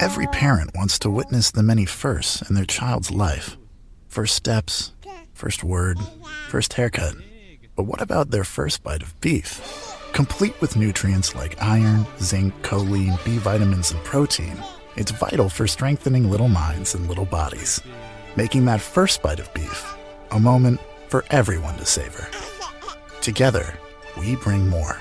[0.00, 3.56] Every parent wants to witness the many firsts in their child's life
[4.06, 4.92] first steps,
[5.34, 5.98] first word,
[6.48, 7.14] first haircut.
[7.74, 9.60] But what about their first bite of beef?
[10.12, 14.56] Complete with nutrients like iron, zinc, choline, B vitamins, and protein,
[14.96, 17.80] it's vital for strengthening little minds and little bodies,
[18.36, 19.94] making that first bite of beef
[20.30, 22.28] a moment for everyone to savor.
[23.20, 23.78] Together,
[24.16, 24.96] we bring more.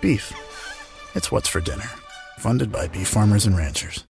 [0.00, 0.32] Beef.
[1.14, 1.90] It's what's for dinner.
[2.38, 4.04] Funded by beef farmers and ranchers.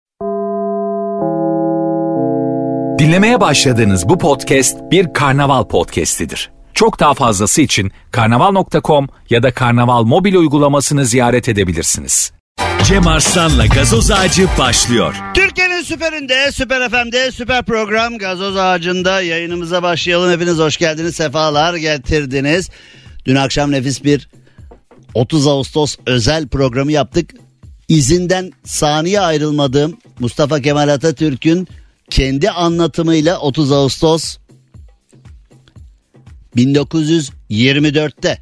[2.99, 6.51] Dinlemeye başladığınız bu podcast bir karnaval podcastidir.
[6.73, 12.31] Çok daha fazlası için karnaval.com ya da karnaval mobil uygulamasını ziyaret edebilirsiniz.
[12.83, 15.15] Cem Arslan'la gazoz ağacı başlıyor.
[15.33, 20.31] Türkiye'nin süperinde, süper FM'de, süper program Gazoz Ağacı'nda yayınımıza başlayalım.
[20.31, 22.69] Hepiniz hoş geldiniz, sefalar getirdiniz.
[23.25, 24.29] Dün akşam nefis bir
[25.13, 27.29] 30 Ağustos özel programı yaptık.
[27.89, 31.67] İzinden saniye ayrılmadığım Mustafa Kemal Atatürk'ün
[32.09, 34.37] kendi anlatımıyla 30 Ağustos
[36.55, 38.37] 1924'te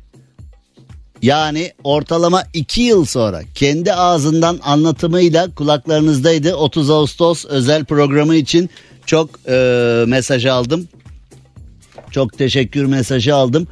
[1.22, 6.56] yani ortalama 2 yıl sonra kendi ağzından anlatımıyla kulaklarınızdaydı.
[6.56, 8.70] 30 Ağustos özel programı için
[9.06, 10.88] çok e, mesaj aldım.
[12.12, 13.68] Çok teşekkür mesajı aldım.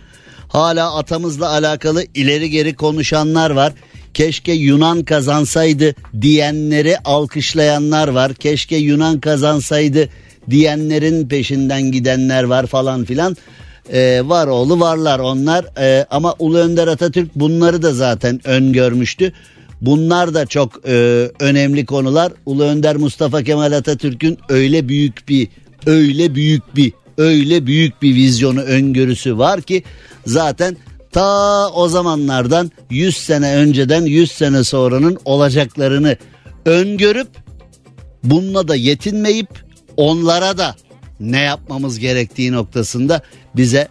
[0.47, 3.73] Hala atamızla alakalı ileri geri konuşanlar var.
[4.15, 8.33] Keşke Yunan kazansaydı diyenleri alkışlayanlar var.
[8.33, 10.09] Keşke Yunan kazansaydı
[10.49, 13.37] diyenlerin peşinden gidenler var falan filan.
[13.93, 19.33] Ee, var oğlu varlar onlar Ee, ama Ulu Önder Atatürk bunları da zaten öngörmüştü.
[19.81, 20.91] Bunlar da çok e,
[21.39, 22.33] önemli konular.
[22.45, 25.47] Ulu Önder Mustafa Kemal Atatürk'ün öyle büyük bir
[25.85, 29.83] öyle büyük bir öyle büyük bir vizyonu öngörüsü var ki
[30.25, 30.77] zaten
[31.15, 36.17] ta o zamanlardan 100 sene önceden 100 sene sonranın olacaklarını
[36.65, 37.27] öngörüp
[38.23, 39.47] bununla da yetinmeyip
[39.97, 40.75] onlara da
[41.19, 43.21] ne yapmamız gerektiği noktasında
[43.55, 43.87] bize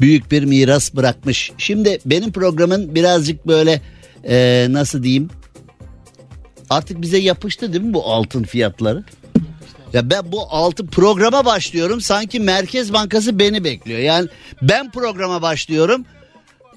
[0.00, 1.52] büyük bir miras bırakmış.
[1.58, 3.82] Şimdi benim programın birazcık böyle
[4.28, 5.30] e, nasıl diyeyim
[6.70, 9.04] artık bize yapıştı değil mi bu altın fiyatları?
[9.94, 13.98] Ya ben bu altın programa başlıyorum sanki Merkez Bankası beni bekliyor.
[13.98, 14.28] Yani
[14.62, 16.04] ben programa başlıyorum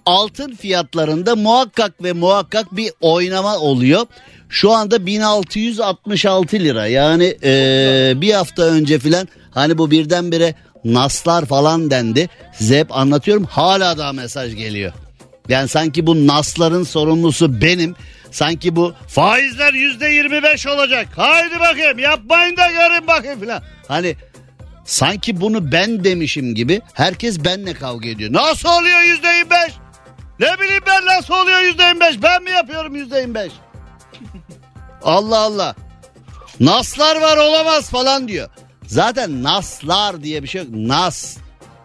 [0.06, 4.06] altın fiyatlarında muhakkak ve muhakkak bir oynama oluyor.
[4.50, 11.92] Şu anda 1666 lira yani e, bir hafta önce filan hani bu birdenbire naslar falan
[11.92, 12.30] dendi.
[12.54, 14.94] Size hep anlatıyorum hala daha mesaj geliyor.
[15.50, 17.96] Yani sanki bu nasların sorumlusu benim.
[18.32, 21.08] Sanki bu faizler yüzde yirmi beş olacak.
[21.16, 23.64] Haydi bakayım yapmayın da görün bakayım filan.
[23.88, 24.16] Hani
[24.86, 28.34] sanki bunu ben demişim gibi herkes benle kavga ediyor.
[28.34, 29.74] Nasıl oluyor yüzde yirmi beş?
[30.40, 32.22] Ne bileyim ben nasıl oluyor yüzde yirmi beş?
[32.24, 33.52] Ben mi yapıyorum yüzde yirmi beş?
[35.04, 35.76] Allah Allah.
[36.60, 38.50] Naslar var olamaz falan diyor.
[38.88, 40.70] Zaten naslar diye bir şey yok.
[40.72, 41.38] Nas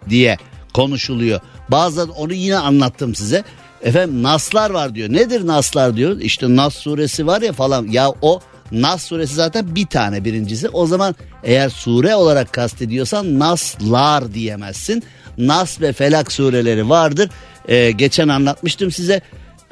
[0.08, 0.38] diye
[0.74, 1.40] konuşuluyor.
[1.68, 3.44] Bazen onu yine anlattım size.
[3.82, 5.08] Efendim naslar var diyor.
[5.08, 6.20] Nedir naslar diyor?
[6.20, 7.86] İşte Nas suresi var ya falan.
[7.86, 8.40] Ya o
[8.72, 10.68] Nas suresi zaten bir tane birincisi.
[10.68, 15.02] O zaman eğer sure olarak kastediyorsan naslar diyemezsin.
[15.38, 17.30] Nas ve Felak sureleri vardır.
[17.68, 19.20] Ee, geçen anlatmıştım size.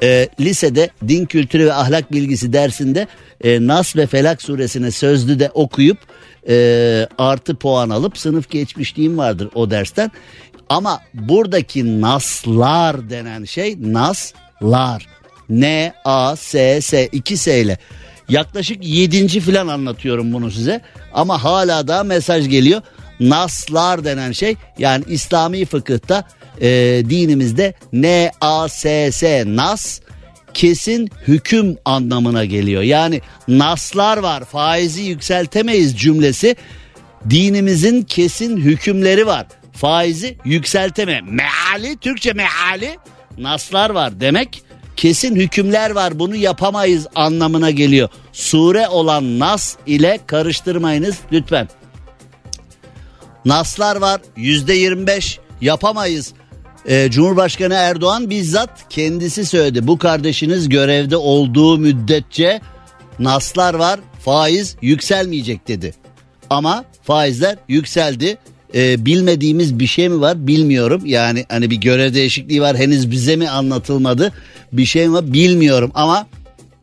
[0.03, 3.07] Ee, lisede din kültürü ve ahlak bilgisi dersinde
[3.43, 5.97] e, Nas ve Felak suresini sözlü de okuyup
[6.49, 10.11] e, artı puan alıp sınıf geçmişliğim vardır o dersten.
[10.71, 15.07] Ama buradaki naslar denen şey naslar.
[15.49, 17.77] N A S S 2 S ile
[18.29, 19.27] yaklaşık 7.
[19.27, 20.81] filan anlatıyorum bunu size.
[21.13, 22.81] Ama hala da mesaj geliyor.
[23.19, 26.23] Naslar denen şey yani İslami fıkıhta
[26.61, 26.69] e,
[27.09, 29.99] dinimizde N A S S nas
[30.53, 32.81] kesin hüküm anlamına geliyor.
[32.81, 36.55] Yani naslar var faizi yükseltemeyiz cümlesi
[37.29, 39.47] dinimizin kesin hükümleri var.
[39.81, 41.21] Faizi yükselteme.
[41.21, 42.97] Meali Türkçe meali
[43.37, 44.63] naslar var demek
[44.95, 48.09] kesin hükümler var bunu yapamayız anlamına geliyor.
[48.33, 51.69] Sure olan nas ile karıştırmayınız lütfen.
[53.45, 56.33] Naslar var yüzde yirmi beş yapamayız.
[56.87, 59.87] Ee, Cumhurbaşkanı Erdoğan bizzat kendisi söyledi.
[59.87, 62.61] Bu kardeşiniz görevde olduğu müddetçe
[63.19, 65.93] naslar var faiz yükselmeyecek dedi.
[66.49, 68.37] Ama faizler yükseldi.
[68.75, 71.01] Ee, bilmediğimiz bir şey mi var bilmiyorum.
[71.05, 74.31] Yani hani bir görev değişikliği var henüz bize mi anlatılmadı
[74.73, 75.91] bir şey mi var bilmiyorum.
[75.93, 76.27] Ama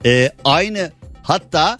[0.06, 0.90] e, aynı
[1.22, 1.78] hatta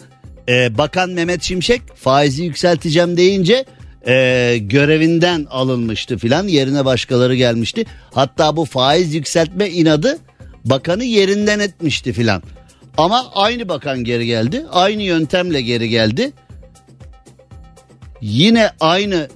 [0.48, 3.64] e, Bakan Mehmet Şimşek faizi yükselteceğim deyince
[4.06, 7.84] e, görevinden alınmıştı filan yerine başkaları gelmişti.
[8.14, 10.18] Hatta bu faiz yükseltme inadı
[10.64, 12.42] bakanı yerinden etmişti filan.
[12.96, 14.64] Ama aynı bakan geri geldi.
[14.72, 16.32] Aynı yöntemle geri geldi.
[18.20, 19.28] Yine aynı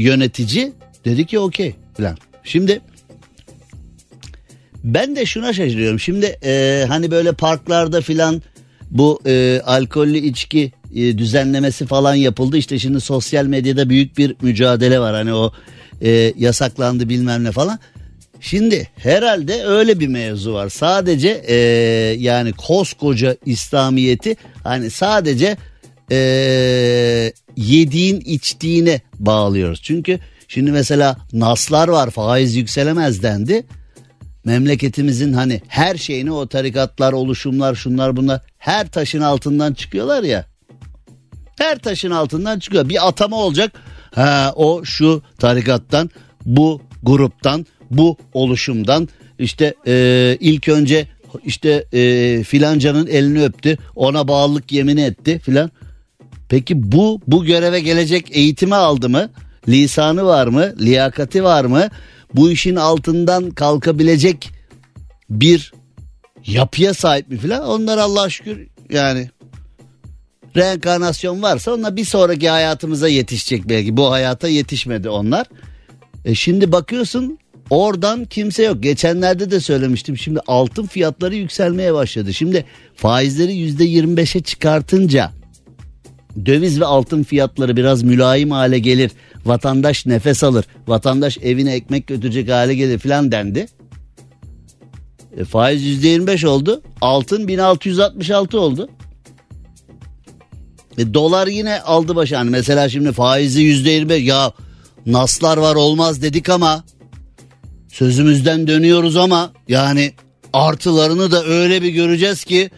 [0.00, 0.72] yönetici
[1.04, 2.16] dedi ki okey falan.
[2.44, 2.80] Şimdi
[4.84, 6.00] ben de şuna şaşırıyorum.
[6.00, 8.42] Şimdi e, hani böyle parklarda filan
[8.90, 12.56] bu e, alkollü içki e, düzenlemesi falan yapıldı.
[12.56, 15.14] İşte şimdi sosyal medyada büyük bir mücadele var.
[15.14, 15.52] Hani o
[16.02, 17.78] e, yasaklandı bilmem ne falan.
[18.40, 20.68] Şimdi herhalde öyle bir mevzu var.
[20.68, 21.54] Sadece e,
[22.18, 25.56] yani koskoca İslamiyet'i hani sadece
[26.10, 26.16] e,
[27.56, 29.82] yediğin içtiğine bağlıyoruz.
[29.82, 30.18] Çünkü
[30.48, 33.66] şimdi mesela naslar var faiz yükselemez dendi.
[34.44, 40.46] Memleketimizin hani her şeyini o tarikatlar, oluşumlar, şunlar bunlar her taşın altından çıkıyorlar ya.
[41.58, 42.88] Her taşın altından çıkıyor.
[42.88, 43.72] Bir atama olacak.
[44.14, 46.10] Ha o şu tarikattan,
[46.46, 49.08] bu gruptan, bu oluşumdan
[49.38, 51.08] işte e, ilk önce
[51.44, 55.70] işte e, filancanın elini öptü ona bağlılık yemini etti filan.
[56.50, 59.30] Peki bu bu göreve gelecek eğitimi aldı mı?
[59.68, 60.74] Lisanı var mı?
[60.80, 61.88] Liyakati var mı?
[62.34, 64.50] Bu işin altından kalkabilecek
[65.30, 65.72] bir
[66.46, 67.66] yapıya sahip mi filan?
[67.66, 69.30] Onlar Allah şükür yani
[70.56, 73.96] reenkarnasyon varsa onlar bir sonraki hayatımıza yetişecek belki.
[73.96, 75.46] Bu hayata yetişmedi onlar.
[76.24, 77.38] E şimdi bakıyorsun
[77.70, 78.82] oradan kimse yok.
[78.82, 80.18] Geçenlerde de söylemiştim.
[80.18, 82.34] Şimdi altın fiyatları yükselmeye başladı.
[82.34, 82.64] Şimdi
[82.94, 85.39] faizleri yüzde yirmi beşe çıkartınca
[86.46, 89.10] döviz ve altın fiyatları biraz mülayim hale gelir.
[89.44, 90.64] Vatandaş nefes alır.
[90.86, 93.66] Vatandaş evine ekmek götürecek hale gelir filan dendi.
[95.36, 96.82] E, faiz yüzde yirmi beş oldu.
[97.00, 98.88] Altın 1666 oldu.
[100.98, 102.34] E, dolar yine aldı başı.
[102.34, 104.52] Yani mesela şimdi faizi yüzde yirmi ya
[105.06, 106.84] naslar var olmaz dedik ama
[107.88, 110.12] sözümüzden dönüyoruz ama yani
[110.52, 112.70] artılarını da öyle bir göreceğiz ki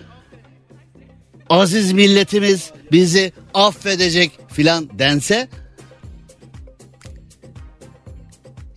[1.52, 5.49] aziz milletimiz bizi affedecek filan dense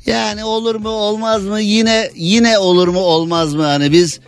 [0.06, 4.20] yani olur mu olmaz mı yine yine olur mu olmaz mı hani biz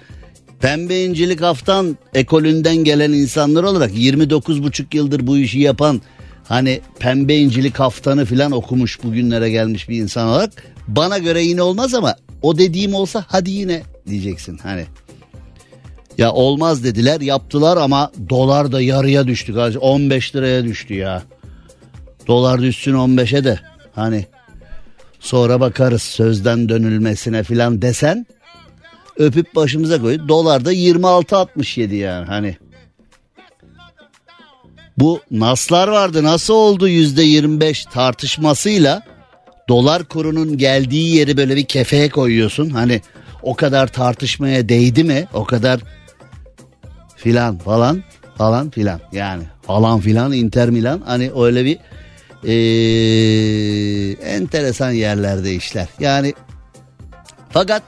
[0.59, 6.01] pembe incilik haftan ekolünden gelen insanlar olarak 29 buçuk yıldır bu işi yapan
[6.43, 10.51] hani pembe incilik haftanı filan okumuş bugünlere gelmiş bir insan olarak
[10.87, 14.85] bana göre yine olmaz ama o dediğim olsa hadi yine diyeceksin hani.
[16.17, 19.53] Ya olmaz dediler yaptılar ama dolar da yarıya düştü.
[19.79, 21.23] 15 liraya düştü ya.
[22.27, 23.59] Dolar düşsün 15'e de
[23.95, 24.25] hani
[25.19, 28.25] sonra bakarız sözden dönülmesine filan desen
[29.17, 30.19] öpüp başımıza koy.
[30.27, 32.57] Dolar da 26.67 yani hani.
[34.97, 39.01] Bu naslar vardı nasıl oldu yüzde 25 tartışmasıyla
[39.69, 42.69] dolar kurunun geldiği yeri böyle bir kefeye koyuyorsun.
[42.69, 43.01] Hani
[43.43, 45.27] o kadar tartışmaya değdi mi?
[45.33, 45.79] O kadar
[47.17, 48.03] filan falan
[48.37, 51.77] falan filan yani falan filan Inter Milan hani öyle bir
[52.43, 52.51] ee,
[54.11, 55.87] enteresan yerlerde işler.
[55.99, 56.33] Yani
[57.49, 57.83] fakat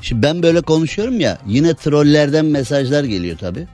[0.00, 3.66] şimdi ben böyle konuşuyorum ya yine trollerden mesajlar geliyor tabi.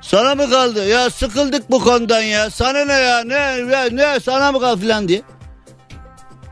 [0.00, 4.52] Sana mı kaldı ya sıkıldık bu konudan ya sana ne ya ne ne, ne sana
[4.52, 5.22] mı kaldı filan diye.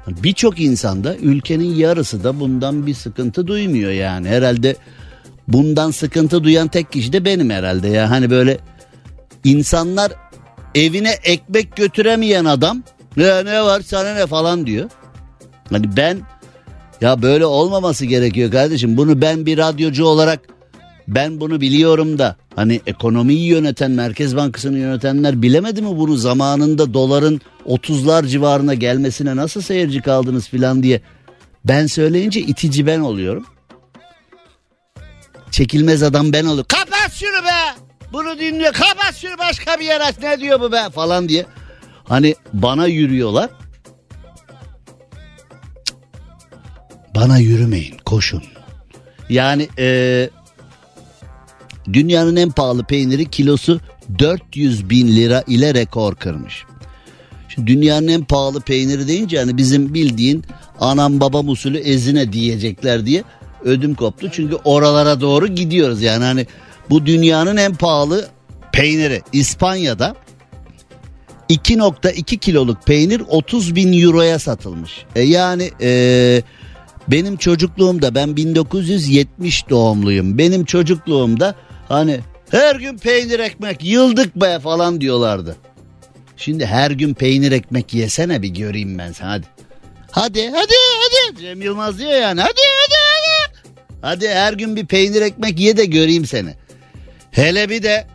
[0.07, 4.29] Birçok insanda ülkenin yarısı da bundan bir sıkıntı duymuyor yani.
[4.29, 4.77] Herhalde
[5.49, 8.11] bundan sıkıntı duyan tek kişi de benim herhalde ya.
[8.11, 8.59] Hani böyle
[9.45, 10.13] insanlar
[10.75, 12.83] evine ekmek götüremeyen adam
[13.17, 14.91] ne, ne var sana ne falan diyor.
[15.71, 16.19] Hani ben
[17.01, 18.97] ya böyle olmaması gerekiyor kardeşim.
[18.97, 20.41] Bunu ben bir radyocu olarak
[21.09, 27.41] ben bunu biliyorum da hani ekonomiyi yöneten Merkez Bankası'nı yönetenler bilemedi mi bunu zamanında doların
[27.67, 31.01] 30'lar civarına gelmesine nasıl seyirci kaldınız filan diye.
[31.65, 33.45] Ben söyleyince itici ben oluyorum.
[35.51, 36.67] Çekilmez adam ben oluyorum.
[36.69, 37.89] Kapat şunu be!
[38.13, 38.73] Bunu dinliyor.
[38.73, 40.15] Kapat şunu başka bir yer aç.
[40.23, 40.83] Ne diyor bu be?
[40.95, 41.47] Falan diye.
[42.05, 43.51] Hani bana yürüyorlar.
[47.15, 47.99] Bana yürümeyin.
[48.05, 48.43] Koşun.
[49.29, 50.31] Yani e,
[51.93, 53.81] dünyanın en pahalı peyniri kilosu
[54.19, 56.65] 400 bin lira ile rekor kırmış.
[57.49, 60.45] Şimdi dünyanın en pahalı peyniri deyince hani bizim bildiğin
[60.81, 63.25] anam babam usulü ezine diyecekler diye
[63.65, 64.29] ödüm koptu.
[64.33, 66.47] Çünkü oralara doğru gidiyoruz yani hani
[66.91, 68.29] bu dünyanın en pahalı
[68.73, 70.15] peyniri İspanya'da
[71.51, 75.05] 2.2 kiloluk peynir 30 bin euroya satılmış.
[75.17, 76.43] E yani e,
[77.09, 80.39] benim çocukluğumda ben 1970 doğumluyum.
[80.39, 81.55] Benim çocukluğumda
[81.89, 85.57] hani her gün peynir ekmek yıldık be falan diyorlardı.
[86.37, 89.47] Şimdi her gün peynir ekmek yesene bir göreyim ben sana hadi.
[90.11, 93.08] Hadi hadi hadi Cem Yılmaz diyor yani hadi hadi
[94.03, 94.29] hadi.
[94.29, 96.55] Her gün bir peynir ekmek ye de göreyim seni.
[97.31, 98.07] Hele bir de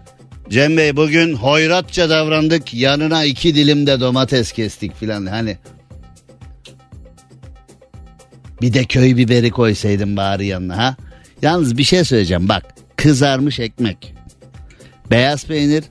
[0.50, 5.58] Cem Bey bugün hoyratça davrandık yanına iki dilim de domates kestik filan hani.
[8.62, 10.96] Bir de köy biberi koysaydım bari yanına ha.
[11.42, 14.13] Yalnız bir şey söyleyeceğim bak kızarmış ekmek,
[15.12, 15.84] beyaz peynir,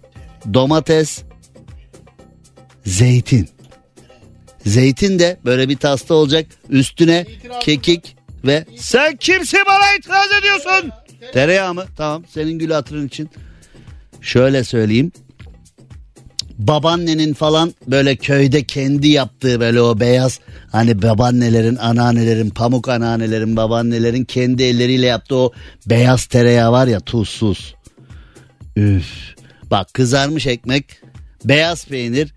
[0.55, 1.23] domates,
[2.87, 3.49] zeytin.
[4.67, 7.27] Zeytin de böyle bir tasta olacak üstüne
[7.61, 10.91] kekik ve sen kimsin bana itiraz ediyorsun?
[11.33, 11.85] Tereyağı mı?
[11.97, 13.31] Tamam senin gül hatırın için.
[14.21, 15.13] Şöyle söyleyeyim.
[16.59, 20.41] Babaannenin falan böyle köyde kendi yaptığı böyle o beyaz
[20.73, 25.53] hani babaannelerin, anneannelerin, pamuk anneannelerin, babaannelerin kendi elleriyle yaptığı o
[25.87, 27.75] beyaz tereyağı var ya tuzsuz.
[28.77, 29.35] Üf.
[29.71, 31.01] Bak kızarmış ekmek,
[31.45, 32.35] beyaz peynir,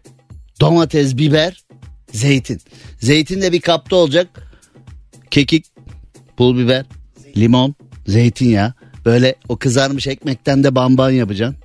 [0.62, 1.64] domates, biber,
[2.12, 2.62] zeytin.
[3.00, 4.28] Zeytin de bir kapta olacak.
[5.32, 5.66] Kekik,
[6.38, 6.86] pul biber,
[7.38, 7.76] limon,
[8.08, 8.74] zeytinyağı.
[9.06, 11.58] Böyle o kızarmış ekmekten de bamban yapacaksın.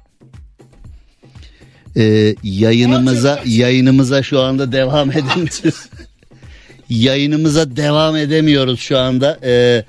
[1.97, 5.87] Ee, yayınımıza yayınımıza şu anda devam edemiyoruz.
[6.91, 9.39] yayınımıza devam edemiyoruz şu anda.
[9.45, 9.85] Ee,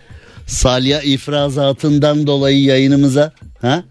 [0.48, 3.84] salya ifrazatından dolayı yayınımıza ha?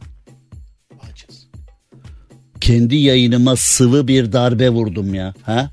[2.61, 5.35] Kendi yayınıma sıvı bir darbe vurdum ya.
[5.43, 5.71] Ha?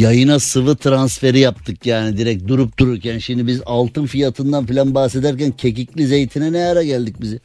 [0.00, 3.18] Yayına sıvı transferi yaptık yani direkt durup dururken.
[3.18, 7.40] Şimdi biz altın fiyatından falan bahsederken kekikli zeytine ne ara geldik bizi?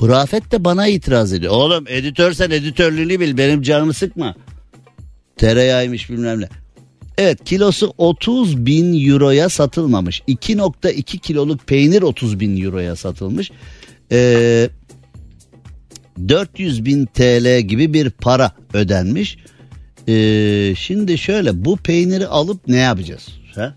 [0.00, 1.52] Bu Rafet de bana itiraz ediyor.
[1.52, 4.34] Oğlum editör sen editörlüğünü bil benim canımı sıkma.
[5.36, 6.48] Tereyağıymış bilmem ne.
[7.18, 10.20] Evet kilosu 30 bin euroya satılmamış.
[10.28, 13.50] 2.2 kiloluk peynir 30 bin euroya satılmış.
[14.12, 14.68] Ee,
[16.28, 19.38] 400 bin TL gibi bir para ödenmiş.
[20.08, 23.28] Ee, şimdi şöyle bu peyniri alıp ne yapacağız?
[23.54, 23.74] Ha?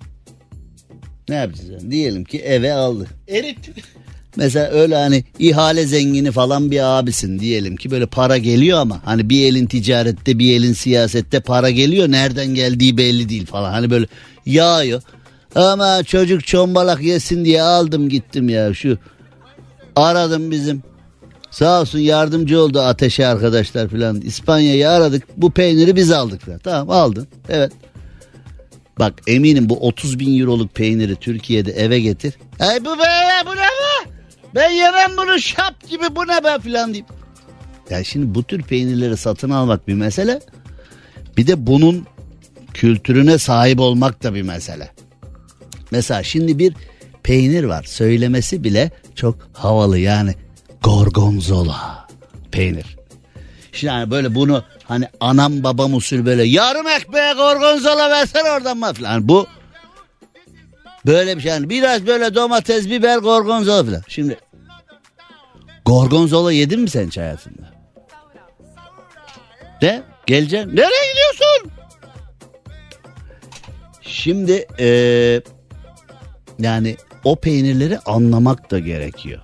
[1.30, 1.70] Ne yapacağız?
[1.70, 1.92] Yani?
[1.92, 3.08] Diyelim ki eve aldık.
[3.28, 3.58] Erit.
[4.36, 9.30] Mesela öyle hani ihale zengini falan bir abisin diyelim ki böyle para geliyor ama hani
[9.30, 14.06] bir elin ticarette bir elin siyasette para geliyor nereden geldiği belli değil falan hani böyle
[14.46, 15.02] yağıyor.
[15.56, 18.98] Ama çocuk çombalak yesin diye aldım gittim ya şu
[19.96, 20.84] aradım bizim
[21.58, 26.60] sağ olsun yardımcı oldu ateşe arkadaşlar falan İspanya'yı aradık bu peyniri biz aldık falan.
[26.60, 27.72] tamam aldın evet
[29.00, 32.34] Bak eminim bu 30 bin euroluk peyniri Türkiye'de eve getir.
[32.60, 33.10] Ay bu be
[33.46, 34.12] bu ne be?
[34.56, 37.06] Ben yemem bunu şap gibi bu ne be filan deyip.
[37.90, 40.40] Yani şimdi bu tür peynirleri satın almak bir mesele.
[41.38, 42.06] Bir de bunun
[42.74, 44.92] kültürüne sahip olmak da bir mesele.
[45.92, 46.74] Mesela şimdi bir
[47.24, 47.84] peynir var.
[47.84, 50.36] Söylemesi bile çok havalı yani
[50.84, 52.08] gorgonzola
[52.52, 52.98] peynir.
[53.72, 58.94] Şimdi hani böyle bunu hani anam babam usul böyle yarım ekmeğe gorgonzola versen oradan mı
[58.94, 59.28] falan.
[59.28, 59.48] Bu
[61.06, 64.02] böyle bir şey yani biraz böyle domates biber gorgonzola falan.
[64.08, 64.38] Şimdi
[65.86, 67.68] gorgonzola yedin mi sen hiç hayatında?
[69.82, 70.70] De geleceğim.
[70.76, 71.72] Nereye gidiyorsun?
[74.02, 75.42] Şimdi eee
[76.60, 79.42] yani o peynirleri anlamak da gerekiyor.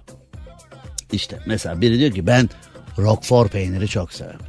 [1.13, 2.49] İşte mesela biri diyor ki ben
[2.97, 4.39] Roquefort peyniri çok severim.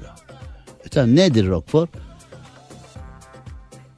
[0.87, 1.91] E tamam nedir Roquefort?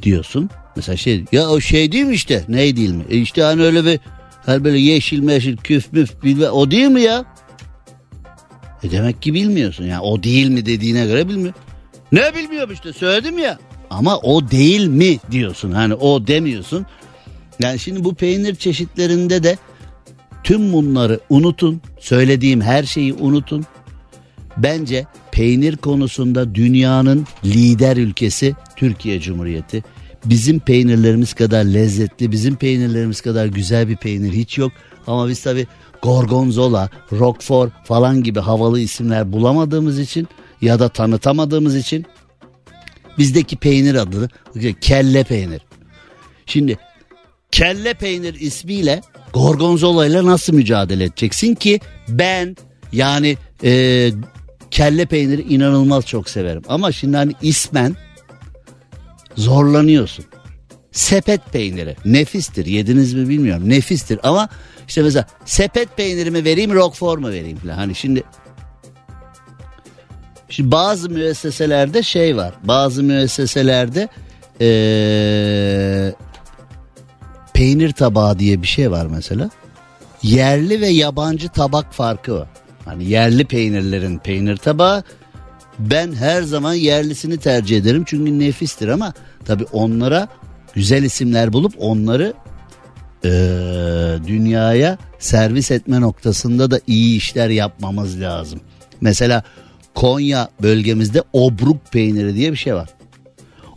[0.02, 0.50] Diyorsun.
[0.76, 2.44] Mesela şey ya o şey değil mi işte?
[2.48, 3.04] Ne değil mi?
[3.10, 4.00] E işte hani öyle bir
[4.46, 7.24] her böyle yeşil meşil küf müf bilme o değil mi ya?
[8.82, 11.54] E demek ki bilmiyorsun yani o değil mi dediğine göre bilmiyor.
[12.12, 13.58] Ne bilmiyorum işte söyledim ya.
[13.90, 16.86] Ama o değil mi diyorsun hani o demiyorsun.
[17.60, 19.58] Yani şimdi bu peynir çeşitlerinde de
[20.46, 21.80] tüm bunları unutun.
[22.00, 23.64] Söylediğim her şeyi unutun.
[24.56, 29.84] Bence peynir konusunda dünyanın lider ülkesi Türkiye Cumhuriyeti.
[30.24, 34.72] Bizim peynirlerimiz kadar lezzetli, bizim peynirlerimiz kadar güzel bir peynir hiç yok.
[35.06, 35.66] Ama biz tabi
[36.02, 40.28] Gorgonzola, Roquefort falan gibi havalı isimler bulamadığımız için
[40.60, 42.06] ya da tanıtamadığımız için
[43.18, 44.28] bizdeki peynir adı
[44.80, 45.60] kelle peynir.
[46.46, 46.78] Şimdi
[47.52, 49.00] kelle peynir ismiyle
[49.36, 52.56] Gorgonzola ile nasıl mücadele edeceksin ki ben
[52.92, 54.10] yani e,
[54.70, 56.62] kelle peyniri inanılmaz çok severim.
[56.68, 57.96] Ama şimdi hani ismen
[59.36, 60.24] zorlanıyorsun.
[60.92, 64.48] Sepet peyniri nefistir yediniz mi bilmiyorum nefistir ama
[64.88, 67.74] işte mesela sepet peynirimi vereyim roquefort mu vereyim falan.
[67.74, 68.22] Hani şimdi
[70.48, 72.54] Şimdi bazı müesseselerde şey var.
[72.64, 74.08] Bazı müesseselerde
[74.60, 76.12] ee,
[77.56, 79.50] peynir tabağı diye bir şey var mesela.
[80.22, 82.48] Yerli ve yabancı tabak farkı var.
[82.84, 85.02] Hani yerli peynirlerin peynir tabağı
[85.78, 89.12] ben her zaman yerlisini tercih ederim çünkü nefistir ama
[89.44, 90.28] tabi onlara
[90.74, 92.34] güzel isimler bulup onları
[93.24, 93.30] e,
[94.26, 98.60] dünyaya servis etme noktasında da iyi işler yapmamız lazım.
[99.00, 99.42] Mesela
[99.94, 102.88] Konya bölgemizde obruk peyniri diye bir şey var.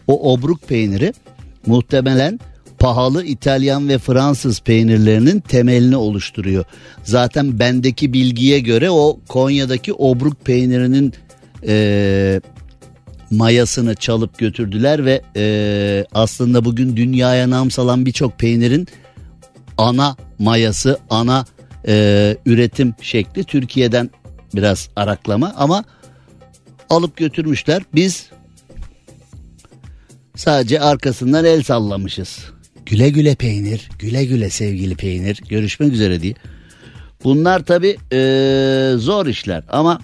[0.07, 1.13] O obruk peyniri
[1.65, 2.39] muhtemelen
[2.79, 6.65] pahalı İtalyan ve Fransız peynirlerinin temelini oluşturuyor.
[7.03, 11.13] Zaten bendeki bilgiye göre o Konya'daki obruk peynirinin
[11.67, 12.41] e,
[13.31, 18.87] mayasını çalıp götürdüler ve e, aslında bugün dünyaya nam salan birçok peynirin
[19.77, 21.45] ana mayası, ana
[21.87, 24.09] e, üretim şekli Türkiye'den
[24.55, 25.83] biraz araklama ama
[26.89, 27.83] alıp götürmüşler.
[27.93, 28.29] Biz
[30.35, 32.58] sadece arkasından el sallamışız.
[32.89, 35.41] Güle güle peynir, güle güle sevgili peynir.
[35.49, 36.33] Görüşmek üzere diye.
[37.23, 40.01] Bunlar tabi e, zor işler ama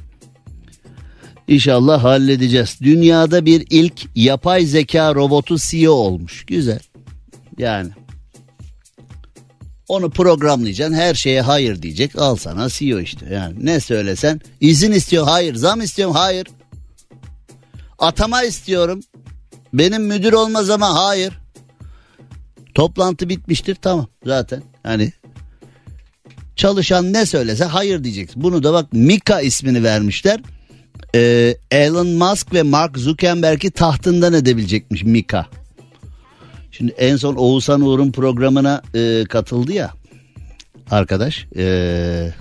[1.47, 2.77] inşallah halledeceğiz.
[2.81, 6.45] Dünyada bir ilk yapay zeka robotu CEO olmuş.
[6.45, 6.79] Güzel.
[7.57, 7.89] Yani
[9.87, 15.27] onu programlayacaksın her şeye hayır diyecek al sana CEO işte yani ne söylesen izin istiyor
[15.27, 16.47] hayır zam istiyorum hayır
[17.99, 18.99] atama istiyorum
[19.73, 21.44] benim müdür olmaz ama hayır
[22.75, 25.11] toplantı bitmiştir tamam zaten hani
[26.55, 30.39] çalışan ne söylese hayır diyeceksin bunu da bak Mika ismini vermişler
[31.15, 35.47] ee, Elon Musk ve Mark Zuckerberg'i tahtından edebilecekmiş Mika
[36.77, 39.93] Şimdi en son Oğuzhan Uğur'un programına e, katıldı ya
[40.91, 41.47] arkadaş.
[41.57, 42.33] E,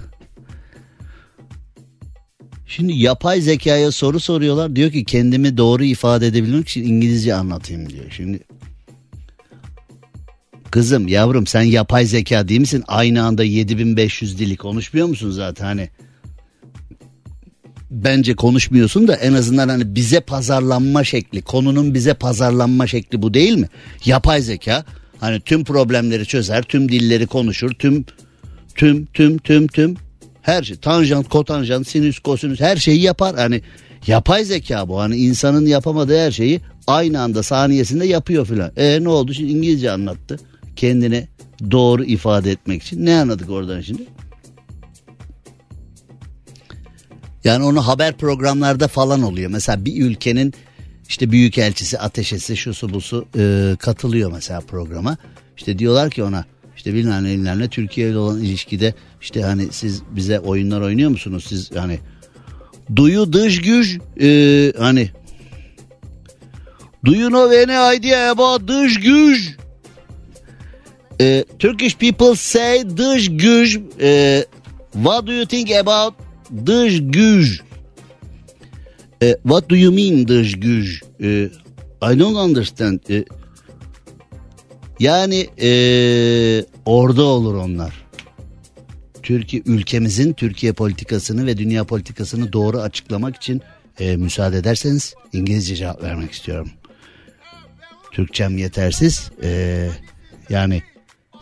[2.67, 4.76] şimdi yapay zekaya soru soruyorlar.
[4.76, 8.05] Diyor ki kendimi doğru ifade edebilmek için İngilizce anlatayım diyor.
[8.11, 8.41] Şimdi
[10.75, 12.85] kızım yavrum sen yapay zeka değil misin?
[12.87, 15.88] Aynı anda 7500 dili konuşmuyor musun zaten hani?
[17.90, 23.54] bence konuşmuyorsun da en azından hani bize pazarlanma şekli konunun bize pazarlanma şekli bu değil
[23.54, 23.69] mi?
[24.04, 24.85] Yapay zeka
[25.21, 28.04] hani tüm problemleri çözer tüm dilleri konuşur tüm
[28.75, 29.97] tüm tüm tüm tüm
[30.43, 33.62] her şey tanjant kotanjant sinüs kosinüs her şeyi yapar hani
[34.07, 38.73] yapay zeka bu hani insanın yapamadığı her şeyi aynı anda saniyesinde yapıyor filan.
[38.76, 40.39] E ne oldu şimdi İngilizce anlattı
[40.76, 41.28] kendini
[41.71, 44.02] doğru ifade etmek için ne anladık oradan şimdi?
[47.45, 49.50] Yani onu haber programlarda falan oluyor.
[49.50, 50.54] Mesela bir ülkenin
[51.08, 55.17] işte büyük elçisi, ateşesi, şusu busu e, katılıyor mesela programa.
[55.56, 56.45] İşte diyorlar ki ona
[56.76, 61.45] işte bilmem nelerle Türkiye ile olan ilişkide işte hani siz bize oyunlar oynuyor musunuz?
[61.49, 61.99] Siz hani
[62.97, 65.10] duyu dış güç e, hani
[67.06, 69.56] Do you know any idea about dış güç?
[71.21, 73.79] E, Turkish people say dış güç.
[74.00, 74.45] E,
[74.93, 76.15] what do you think about
[76.67, 77.61] dış güç.
[79.23, 81.03] Uh, what do you mean dış güç?
[81.21, 81.49] Uh,
[82.13, 83.00] I don't understand.
[83.09, 83.23] Uh,
[85.00, 88.05] yani uh, orada olur onlar.
[89.23, 93.63] Türkiye ülkemizin Türkiye politikasını ve dünya politikasını doğru açıklamak için
[94.00, 96.71] e, müsaade ederseniz İngilizce cevap vermek istiyorum.
[98.13, 99.31] Türkçem yetersiz.
[99.43, 99.89] E,
[100.49, 100.83] yani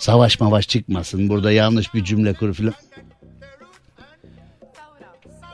[0.03, 1.29] savaş mavaş çıkmasın.
[1.29, 2.75] Burada yanlış bir cümle kur filan.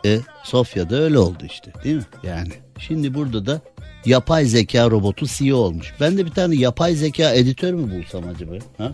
[0.04, 2.04] E Sofya'da öyle oldu işte değil mi?
[2.22, 3.60] Yani şimdi burada da
[4.04, 5.94] yapay zeka robotu CEO olmuş.
[6.00, 8.52] Ben de bir tane yapay zeka editör mü bulsam acaba?
[8.78, 8.92] Ha?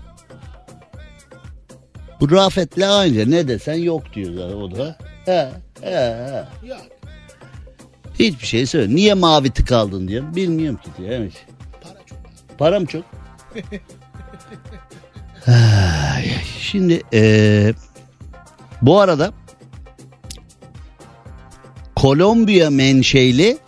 [2.21, 4.97] Bu Rafet'le aynı ne desen yok diyor zaten o da.
[5.25, 6.45] He, he, he.
[8.19, 8.95] Hiçbir şey söyle.
[8.95, 10.37] Niye mavi tık aldın diyor.
[10.37, 11.11] Bilmiyorum ki diyor.
[11.11, 11.47] Evet.
[11.83, 12.19] Para çok.
[12.59, 13.05] Param çok.
[16.61, 17.75] Şimdi ee,
[18.83, 19.33] bu arada
[21.97, 23.59] Kolombiya menşeli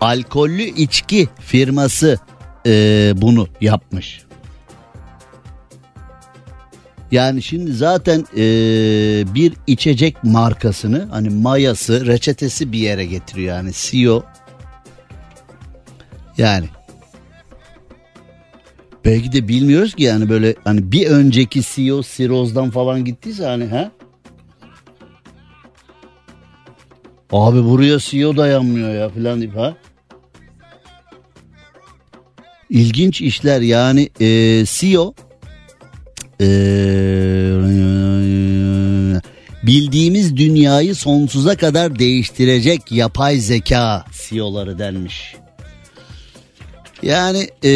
[0.00, 2.18] alkollü içki firması
[2.66, 2.72] e,
[3.16, 4.24] bunu yapmış.
[7.10, 8.44] Yani şimdi zaten e,
[9.34, 14.22] bir içecek markasını hani mayası reçetesi bir yere getiriyor yani CEO.
[16.38, 16.66] Yani
[19.04, 23.90] belki de bilmiyoruz ki yani böyle hani bir önceki CEO Siroz'dan falan gittiyse hani ha
[27.32, 29.76] Abi buraya CEO dayanmıyor ya falan deyip ha.
[32.70, 35.14] İlginç işler yani e, CEO
[36.40, 36.46] e,
[39.62, 45.34] bildiğimiz dünyayı sonsuza kadar değiştirecek yapay zeka CEO'ları denmiş.
[47.02, 47.72] Yani e,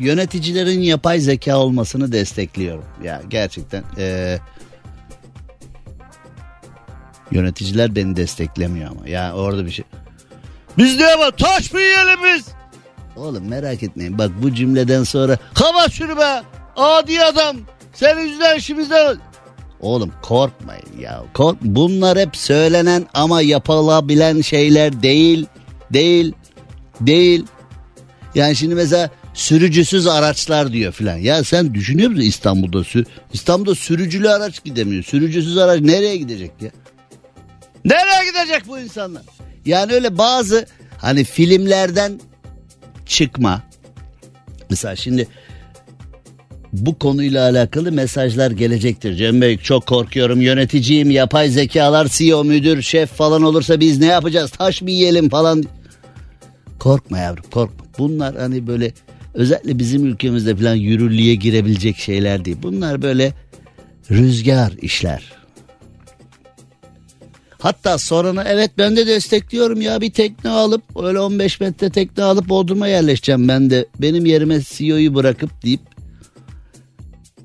[0.00, 2.84] yöneticilerin yapay zeka olmasını destekliyorum.
[3.04, 4.38] Ya gerçekten e,
[7.30, 9.08] Yöneticiler beni desteklemiyor ama.
[9.08, 9.84] Ya orada bir şey.
[10.78, 12.46] Biz diyor ama taş mı yiyelim biz?
[13.16, 15.86] Oğlum merak etmeyin bak bu cümleden sonra hava
[16.18, 16.42] be
[16.76, 17.56] adi adam
[17.92, 19.16] senin yüzünden işimizden
[19.80, 21.22] Oğlum korkmayın ya.
[21.34, 25.46] Kork Bunlar hep söylenen ama yapılabilen şeyler değil.
[25.92, 26.32] Değil.
[27.00, 27.46] Değil.
[28.34, 31.16] Yani şimdi mesela sürücüsüz araçlar diyor filan.
[31.16, 35.02] Ya sen düşünüyor musun İstanbul'da sü İstanbul'da sürücülü araç gidemiyor.
[35.02, 36.70] Sürücüsüz araç nereye gidecek ya?
[37.84, 39.22] Nereye gidecek bu insanlar?
[39.66, 40.66] Yani öyle bazı
[40.98, 42.20] hani filmlerden
[43.06, 43.62] çıkma.
[44.70, 45.28] Mesela şimdi
[46.72, 49.14] bu konuyla alakalı mesajlar gelecektir.
[49.14, 54.50] Cem Bey çok korkuyorum yöneticiyim yapay zekalar CEO müdür şef falan olursa biz ne yapacağız
[54.50, 55.64] taş mı yiyelim falan.
[56.78, 57.84] Korkma yavrum korkma.
[57.98, 58.92] Bunlar hani böyle
[59.34, 62.56] özellikle bizim ülkemizde falan yürürlüğe girebilecek şeyler değil.
[62.62, 63.32] Bunlar böyle
[64.10, 65.32] rüzgar işler.
[67.58, 72.48] Hatta sorunu evet ben de destekliyorum ya bir tekne alıp öyle 15 metre tekne alıp
[72.48, 73.86] Bodrum'a yerleşeceğim ben de.
[74.00, 75.80] Benim yerime CEO'yu bırakıp deyip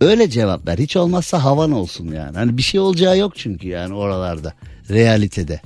[0.02, 0.78] öyle cevap ver.
[0.78, 2.38] Hiç olmazsa havan olsun yani.
[2.38, 4.54] Hani bir şey olacağı yok çünkü yani oralarda
[4.90, 5.62] realitede.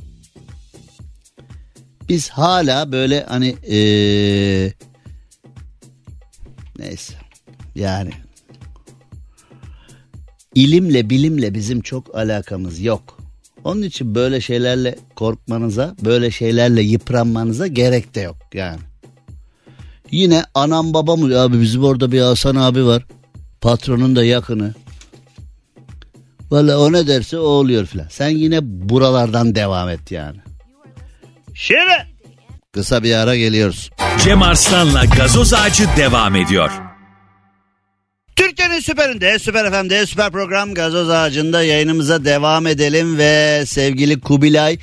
[2.09, 4.73] Biz hala böyle hani ee,
[6.79, 7.13] neyse
[7.75, 8.11] yani
[10.55, 13.17] ilimle bilimle bizim çok alakamız yok.
[13.63, 18.79] Onun için böyle şeylerle korkmanıza, böyle şeylerle yıpranmanıza gerek de yok yani.
[20.11, 23.05] Yine anam babam abi bizim orada bir Hasan abi var.
[23.61, 24.73] Patronun da yakını.
[26.51, 28.07] Valla o ne derse o oluyor filan.
[28.09, 30.37] Sen yine buralardan devam et yani.
[31.53, 32.07] Şimdi
[32.73, 33.89] kısa bir ara geliyoruz.
[34.23, 36.71] Cem Arslan'la gazoz ağacı devam ediyor.
[38.35, 44.77] Türkiye'nin süperinde, süper FM'de, süper program Gazoz Ağacı'nda yayınımıza devam edelim ve sevgili Kubilay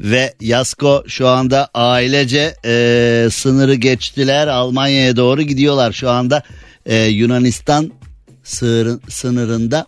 [0.00, 4.46] ve Yasko şu anda ailece e, sınırı geçtiler.
[4.46, 6.42] Almanya'ya doğru gidiyorlar şu anda
[6.86, 7.92] e, Yunanistan
[8.42, 9.86] sığır, sınırında.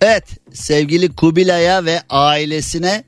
[0.00, 3.04] Evet sevgili Kubilay'a ve ailesine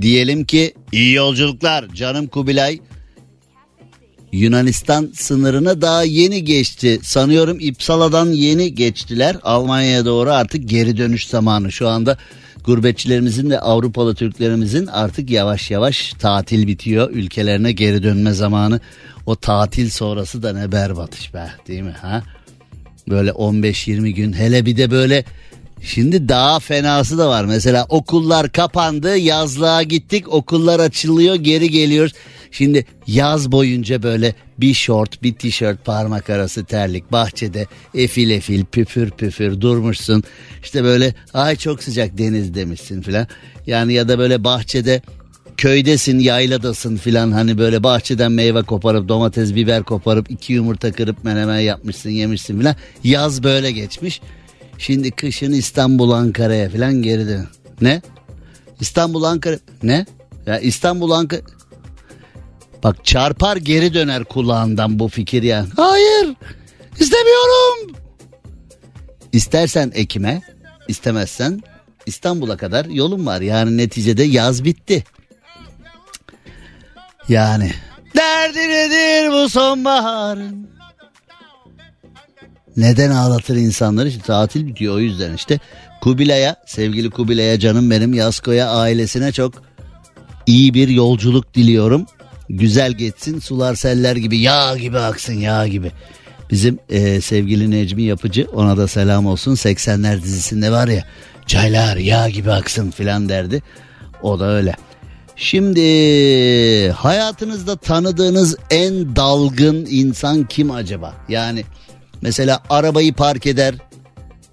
[0.00, 2.80] diyelim ki iyi yolculuklar canım Kubilay.
[4.32, 6.98] Yunanistan sınırına daha yeni geçti.
[7.02, 9.36] Sanıyorum İpsala'dan yeni geçtiler.
[9.42, 11.72] Almanya'ya doğru artık geri dönüş zamanı.
[11.72, 12.18] Şu anda
[12.64, 17.10] gurbetçilerimizin de Avrupalı Türklerimizin artık yavaş yavaş tatil bitiyor.
[17.10, 18.80] Ülkelerine geri dönme zamanı.
[19.26, 22.22] O tatil sonrası da ne berbat iş be değil mi ha?
[23.08, 25.24] Böyle 15-20 gün hele bir de böyle
[25.84, 27.44] Şimdi daha fenası da var.
[27.44, 32.12] Mesela okullar kapandı, yazlığa gittik, okullar açılıyor, geri geliyoruz.
[32.50, 39.10] Şimdi yaz boyunca böyle bir şort, bir tişört, parmak arası terlik, bahçede efil efil, püfür
[39.10, 40.22] püfür durmuşsun.
[40.62, 43.26] İşte böyle ay çok sıcak deniz demişsin filan.
[43.66, 45.02] Yani ya da böyle bahçede
[45.56, 51.60] köydesin, yayladasın filan hani böyle bahçeden meyve koparıp domates, biber koparıp iki yumurta kırıp menemen
[51.60, 52.76] yapmışsın, yemişsin filan.
[53.04, 54.20] Yaz böyle geçmiş.
[54.82, 57.48] Şimdi kışın İstanbul Ankara'ya falan geri dön.
[57.80, 58.02] Ne?
[58.80, 60.06] İstanbul Ankara ne?
[60.46, 61.40] Ya İstanbul Ankara
[62.82, 65.66] Bak çarpar geri döner kulağından bu fikir ya.
[65.76, 66.34] Hayır
[67.00, 67.96] istemiyorum.
[69.32, 70.42] İstersen Ekim'e
[70.88, 71.60] istemezsen
[72.06, 73.40] İstanbul'a kadar yolun var.
[73.40, 75.04] Yani neticede yaz bitti.
[77.28, 77.72] Yani
[78.16, 80.71] derdi nedir bu sonbaharın?
[82.76, 84.08] Neden ağlatır insanları?
[84.08, 85.60] İşte tatil bitiyor o yüzden işte.
[86.00, 89.54] Kubilay'a, sevgili Kubilay'a canım benim, Yasko'ya, ailesine çok
[90.46, 92.06] iyi bir yolculuk diliyorum.
[92.48, 95.92] Güzel geçsin, sular seller gibi, yağ gibi aksın, yağ gibi.
[96.50, 99.54] Bizim e, sevgili Necmi Yapıcı, ona da selam olsun.
[99.54, 101.04] 80'ler dizisinde var ya,
[101.46, 103.62] çaylar yağ gibi aksın filan derdi.
[104.22, 104.74] O da öyle.
[105.36, 111.14] Şimdi hayatınızda tanıdığınız en dalgın insan kim acaba?
[111.28, 111.64] Yani
[112.22, 113.74] Mesela arabayı park eder,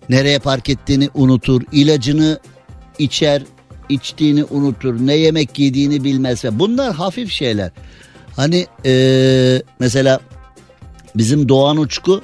[0.10, 2.40] nereye park ettiğini unutur, ilacını
[3.00, 3.42] içer,
[3.90, 6.44] içtiğini unutur, ne yemek yediğini bilmez.
[6.52, 7.72] Bunlar hafif şeyler.
[8.36, 10.20] Hani ee, mesela
[11.16, 12.22] bizim Doğan Uçku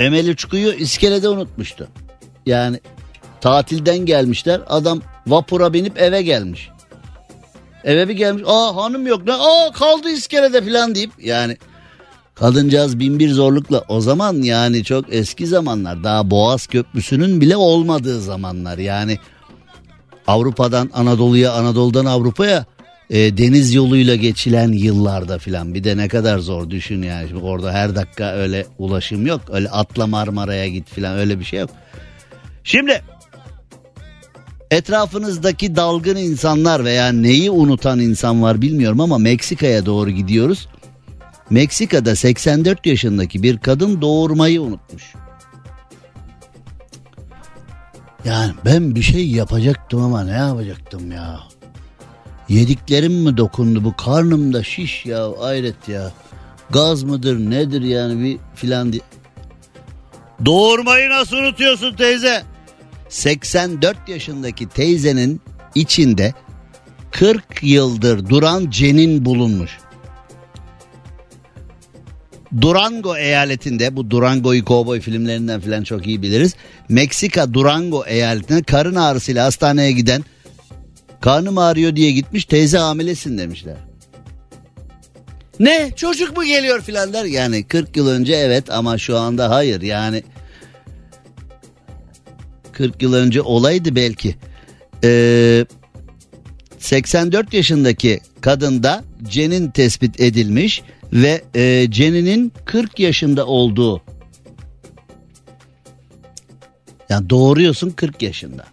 [0.00, 1.88] Emel Uçku'yu iskelede unutmuştu.
[2.46, 2.80] Yani
[3.40, 6.70] tatilden gelmişler adam vapura binip eve gelmiş.
[7.84, 11.56] Eve bir gelmiş aa hanım yok ne aa kaldı iskelede falan deyip yani
[12.38, 18.20] Kadıncağız bin bir zorlukla o zaman yani çok eski zamanlar daha Boğaz Köprüsü'nün bile olmadığı
[18.20, 19.18] zamanlar yani
[20.26, 22.64] Avrupa'dan Anadolu'ya Anadolu'dan Avrupa'ya
[23.10, 27.72] e, deniz yoluyla geçilen yıllarda filan bir de ne kadar zor düşün yani Şimdi orada
[27.72, 31.70] her dakika öyle ulaşım yok öyle atla Marmara'ya git filan öyle bir şey yok.
[32.64, 33.02] Şimdi
[34.70, 40.68] Etrafınızdaki dalgın insanlar veya neyi unutan insan var bilmiyorum ama Meksika'ya doğru gidiyoruz.
[41.50, 45.14] Meksika'da 84 yaşındaki bir kadın doğurmayı unutmuş.
[48.24, 51.40] Yani ben bir şey yapacaktım ama ne yapacaktım ya?
[52.48, 56.12] Yediklerim mi dokundu bu karnımda şiş ya ayret ya.
[56.70, 59.02] Gaz mıdır nedir yani bir filan diye.
[60.44, 62.42] Doğurmayı nasıl unutuyorsun teyze?
[63.08, 65.40] 84 yaşındaki teyzenin
[65.74, 66.34] içinde
[67.10, 69.78] 40 yıldır duran cenin bulunmuş.
[72.60, 76.54] Durango eyaletinde bu Durango'yu kovboy filmlerinden falan çok iyi biliriz.
[76.88, 80.24] Meksika Durango eyaletinde karın ağrısıyla hastaneye giden
[81.20, 83.76] karnım ağrıyor diye gitmiş teyze hamilesin demişler.
[85.60, 89.80] Ne çocuk mu geliyor filan der yani 40 yıl önce evet ama şu anda hayır
[89.82, 90.22] yani
[92.72, 94.34] 40 yıl önce olaydı belki.
[95.04, 95.66] Ee,
[96.78, 104.02] 84 yaşındaki kadında cenin tespit edilmiş ve e, ceninin 40 yaşında olduğu.
[107.08, 108.64] Yani doğuruyorsun 40 yaşında.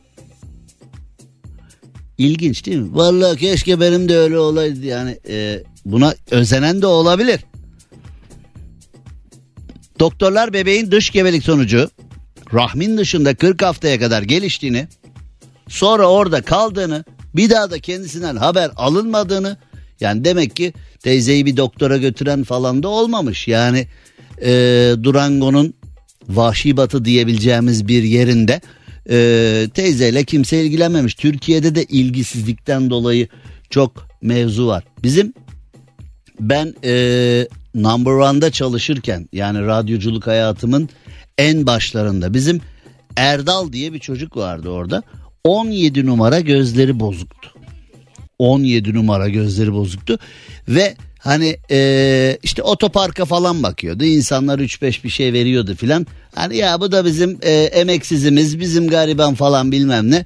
[2.17, 2.95] İlginç değil mi?
[2.95, 7.39] Vallahi keşke benim de öyle olaydı yani e, buna özenen de olabilir.
[9.99, 11.89] Doktorlar bebeğin dış gebelik sonucu
[12.53, 14.87] rahmin dışında 40 haftaya kadar geliştiğini
[15.67, 17.03] sonra orada kaldığını
[17.35, 19.57] bir daha da kendisinden haber alınmadığını
[20.03, 23.47] yani demek ki teyzeyi bir doktora götüren falan da olmamış.
[23.47, 23.87] Yani
[24.41, 24.51] e,
[25.03, 25.73] Durango'nun
[26.29, 28.61] vahşi batı diyebileceğimiz bir yerinde
[29.09, 31.15] e, teyzeyle kimse ilgilenmemiş.
[31.15, 33.27] Türkiye'de de ilgisizlikten dolayı
[33.69, 34.83] çok mevzu var.
[35.03, 35.33] Bizim
[36.39, 40.89] ben e, number one'da çalışırken yani radyoculuk hayatımın
[41.37, 42.61] en başlarında bizim
[43.17, 45.03] Erdal diye bir çocuk vardı orada.
[45.43, 47.49] 17 numara gözleri bozuktu.
[48.39, 50.19] 17 numara gözleri bozuktu
[50.67, 54.03] ve hani e, işte otoparka falan bakıyordu.
[54.03, 56.07] İnsanlar 3-5 bir şey veriyordu filan.
[56.35, 60.25] Hani ya bu da bizim e, emeksizimiz, bizim gariban falan bilmem ne.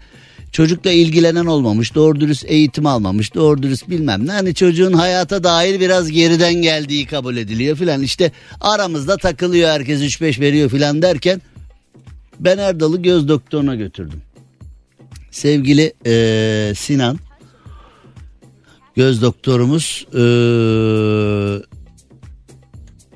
[0.51, 4.31] Çocukla ilgilenen olmamış, doğru dürüst eğitim almamış, doğru dürüst bilmem ne.
[4.31, 8.01] Hani çocuğun hayata dair biraz geriden geldiği kabul ediliyor filan.
[8.01, 11.41] İşte aramızda takılıyor herkes 3-5 veriyor filan derken
[12.39, 14.21] ben Erdal'ı göz doktoruna götürdüm.
[15.31, 17.19] Sevgili e, Sinan
[18.97, 20.23] göz doktorumuz e,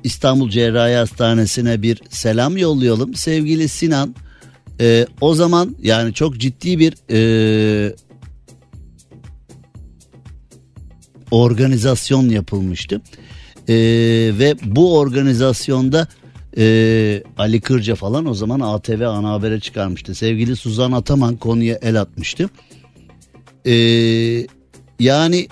[0.04, 3.14] İstanbul Cerrahi Hastanesi'ne bir selam yollayalım.
[3.14, 4.14] Sevgili Sinan
[4.80, 7.94] e, o zaman yani çok ciddi bir e,
[11.30, 13.00] organizasyon yapılmıştı.
[13.68, 13.74] E,
[14.38, 16.08] ve bu organizasyonda
[16.58, 20.14] e, Ali Kırca falan o zaman ATV ana habere çıkarmıştı.
[20.14, 22.50] Sevgili Suzan Ataman konuya el atmıştı.
[23.66, 23.74] E,
[25.00, 25.48] yani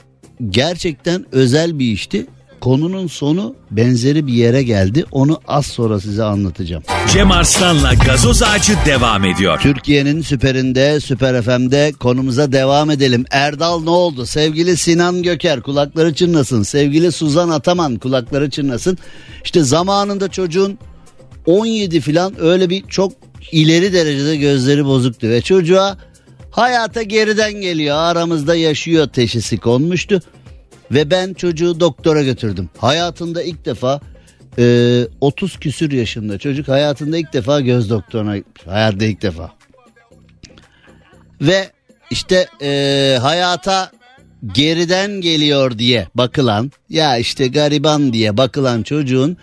[0.51, 2.27] gerçekten özel bir işti.
[2.61, 5.05] Konunun sonu benzeri bir yere geldi.
[5.13, 6.83] Onu az sonra size anlatacağım.
[7.13, 9.61] Cem Arslan'la gazoz ağacı devam ediyor.
[9.61, 13.25] Türkiye'nin süperinde, süper FM'de konumuza devam edelim.
[13.31, 14.27] Erdal ne oldu?
[14.27, 16.63] Sevgili Sinan Göker kulakları çınlasın.
[16.63, 18.99] Sevgili Suzan Ataman kulakları çınlasın.
[19.45, 20.79] İşte zamanında çocuğun
[21.47, 23.13] 17 falan öyle bir çok
[23.53, 25.29] ileri derecede gözleri bozuktu.
[25.29, 25.99] Ve çocuğa
[26.51, 30.23] hayata geriden geliyor aramızda yaşıyor teşhisi konmuştu.
[30.91, 32.71] Ve ben çocuğu doktora götürdüm.
[32.79, 34.01] Hayatında ilk defa
[34.59, 38.67] e, 30 küsür yaşında çocuk hayatında ilk defa göz doktoruna gitmiş.
[38.67, 39.53] Hayatta ilk defa.
[41.41, 41.71] Ve
[42.11, 43.91] işte e, hayata
[44.55, 49.37] geriden geliyor diye bakılan ya işte gariban diye bakılan çocuğun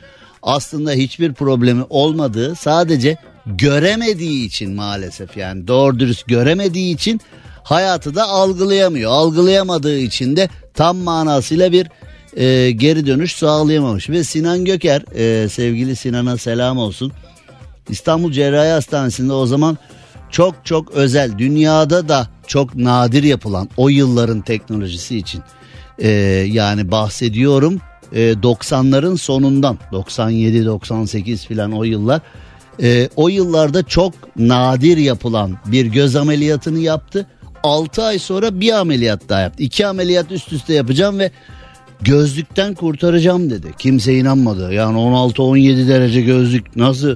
[0.44, 7.22] aslında hiçbir problemi olmadığı sadece göremediği için maalesef yani doğru dürüst göremediği için
[7.64, 9.12] hayatı da algılayamıyor.
[9.12, 11.88] Algılayamadığı için de tam manasıyla bir
[12.38, 14.10] e, geri dönüş sağlayamamış.
[14.10, 17.12] Ve Sinan Göker e, sevgili Sinan'a selam olsun.
[17.90, 19.78] İstanbul Cerrahi Hastanesi'nde o zaman
[20.32, 25.42] çok çok özel dünyada da çok nadir yapılan o yılların teknolojisi için
[26.00, 26.10] e,
[26.48, 27.82] yani bahsediyorum
[28.14, 32.22] e, 90'ların sonundan 97-98 filan o yıllar
[32.84, 37.28] e, o yıllarda çok nadir yapılan bir göz ameliyatını yaptı
[37.64, 39.64] 6 ay sonra bir ameliyat daha yaptı.
[39.64, 41.32] 2 ameliyat üst üste yapacağım ve
[42.02, 43.68] gözlükten kurtaracağım dedi.
[43.80, 44.74] Kimse inanmadı.
[44.74, 47.16] Yani 16-17 derece gözlük nasıl?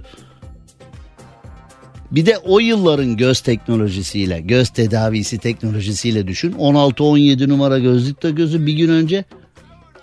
[2.11, 6.51] Bir de o yılların göz teknolojisiyle, göz tedavisi teknolojisiyle düşün.
[6.51, 9.25] 16-17 numara gözlükte gözü bir gün önce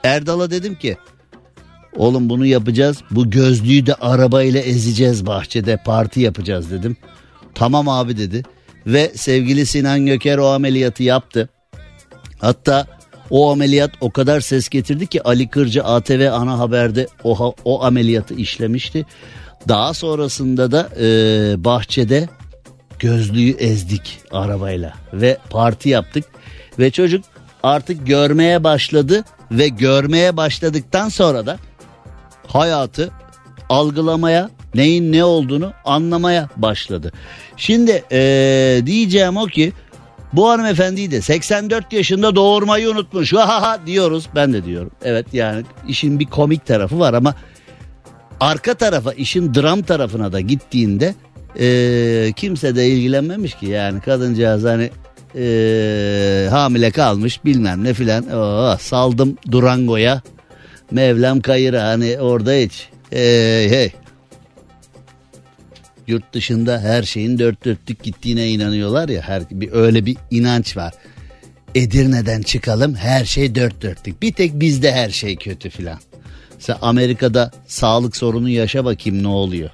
[0.05, 0.97] Erdal'a dedim ki
[1.99, 2.99] Oğlum bunu yapacağız.
[3.11, 6.97] Bu gözlüğü de arabayla ezeceğiz bahçede parti yapacağız dedim.
[7.55, 8.43] Tamam abi dedi.
[8.87, 11.49] Ve sevgili Sinan Göker o ameliyatı yaptı.
[12.39, 12.87] Hatta
[13.31, 18.35] o ameliyat o kadar ses getirdi ki Ali Kırcı ATV ana haberde o, o ameliyatı
[18.35, 19.07] işlemişti.
[19.69, 21.05] Daha sonrasında da e,
[21.65, 22.29] bahçede
[22.99, 26.25] gözlüğü ezdik arabayla ve parti yaptık.
[26.79, 27.25] Ve çocuk
[27.63, 31.59] artık görmeye başladı ve görmeye başladıktan sonra da
[32.49, 33.11] hayatı
[33.69, 37.13] algılamaya neyin ne olduğunu anlamaya başladı.
[37.57, 39.73] Şimdi ee, diyeceğim o ki
[40.33, 43.33] bu hanımefendiyi de 84 yaşında doğurmayı unutmuş.
[43.39, 44.29] Ha ha diyoruz.
[44.35, 44.91] Ben de diyorum.
[45.05, 47.35] Evet yani işin bir komik tarafı var ama
[48.41, 51.15] arka tarafa işin dram tarafına da gittiğinde
[51.61, 53.67] e, kimse de ilgilenmemiş ki.
[53.67, 54.91] Yani kadıncağız hani
[55.37, 58.25] e, hamile kalmış bilmem ne filan.
[58.35, 60.23] Oh, saldım Durango'ya.
[60.91, 62.89] Mevlam kayıra hani orada hiç.
[63.11, 63.93] Hey hey.
[66.07, 69.23] Yurt dışında her şeyin dört dörtlük gittiğine inanıyorlar ya.
[69.23, 70.95] Her, bir, öyle bir inanç var.
[71.75, 74.23] Edirne'den çıkalım her şey dört dörtlük.
[74.23, 75.99] Bir tek bizde her şey kötü filan.
[76.59, 79.71] Sen Amerika'da sağlık sorunu yaşa bakayım ne oluyor.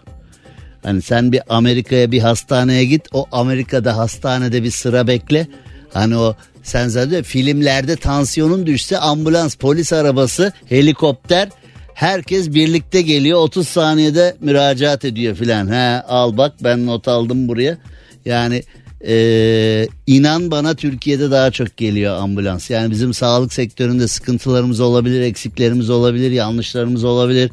[0.82, 5.46] Hani sen bir Amerika'ya bir hastaneye git o Amerika'da hastanede bir sıra bekle.
[5.92, 11.48] Hani o sen zaten filmlerde tansiyonun düşse ambulans polis arabası helikopter
[11.94, 15.72] herkes birlikte geliyor 30 saniyede müracaat ediyor filan.
[15.72, 17.78] He al bak ben not aldım buraya.
[18.24, 18.62] Yani
[19.06, 22.70] ee, inan bana Türkiye'de daha çok geliyor ambulans.
[22.70, 27.50] Yani bizim sağlık sektöründe sıkıntılarımız olabilir, eksiklerimiz olabilir, yanlışlarımız olabilir.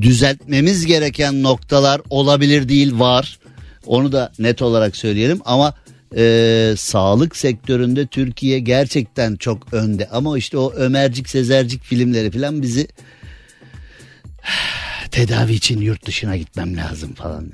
[0.00, 3.38] Düzeltmemiz gereken noktalar olabilir değil var.
[3.86, 5.74] Onu da net olarak söyleyelim ama
[6.16, 10.08] e, sağlık sektöründe Türkiye gerçekten çok önde.
[10.08, 12.88] Ama işte o Ömercik Sezercik filmleri falan bizi
[15.10, 17.52] tedavi için yurt dışına gitmem lazım falan.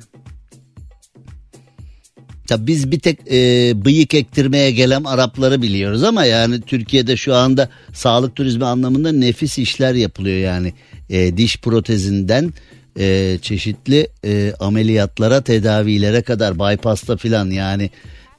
[2.49, 7.69] Tabii biz bir tek e, bıyık ektirmeye gelen Arapları biliyoruz ama yani Türkiye'de şu anda
[7.93, 10.73] sağlık turizmi anlamında nefis işler yapılıyor yani
[11.11, 12.53] e, diş protezinden
[12.99, 17.91] e, çeşitli e, ameliyatlara tedavilere kadar bypass'ta filan yani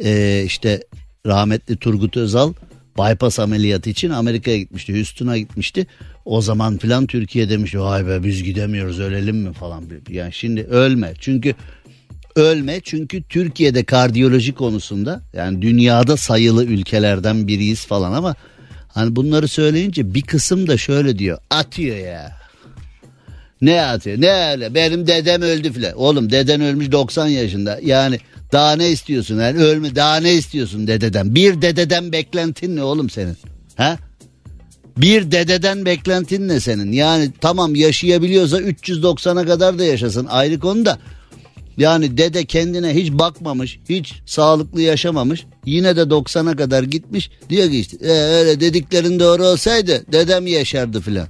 [0.03, 0.83] e, işte
[1.25, 2.53] rahmetli Turgut Özal
[2.97, 5.87] bypass ameliyatı için Amerika'ya gitmişti Houston'a gitmişti.
[6.25, 9.53] O zaman filan Türkiye demiş vay be biz gidemiyoruz ölelim mi?
[9.53, 9.83] falan.
[10.09, 11.13] Yani şimdi ölme.
[11.19, 11.55] Çünkü
[12.35, 18.35] ölme çünkü Türkiye'de kardiyoloji konusunda yani dünyada sayılı ülkelerden biriyiz falan ama
[18.87, 22.41] hani bunları söyleyince bir kısım da şöyle diyor atıyor ya.
[23.61, 24.21] Ne atıyor?
[24.21, 24.73] Ne öyle?
[24.73, 25.93] Benim dedem öldü filan.
[25.93, 27.79] Oğlum deden ölmüş 90 yaşında.
[27.83, 28.19] Yani
[28.51, 31.35] daha ne istiyorsun yani ölme daha ne istiyorsun dededen.
[31.35, 33.37] Bir dededen beklentin ne oğlum senin?
[33.75, 33.97] Ha?
[34.97, 36.91] Bir dededen beklentin ne senin?
[36.91, 40.99] Yani tamam yaşayabiliyorsa 390'a kadar da yaşasın ayrı konu da
[41.77, 45.45] yani dede kendine hiç bakmamış, hiç sağlıklı yaşamamış.
[45.65, 47.31] Yine de 90'a kadar gitmiş.
[47.49, 51.27] Diyor ki işte e, öyle dediklerin doğru olsaydı dedem yaşardı filan.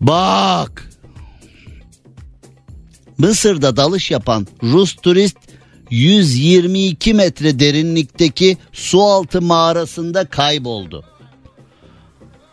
[0.00, 0.89] Bak.
[3.20, 5.36] Mısır'da dalış yapan Rus turist
[5.90, 11.04] 122 metre derinlikteki su altı mağarasında kayboldu.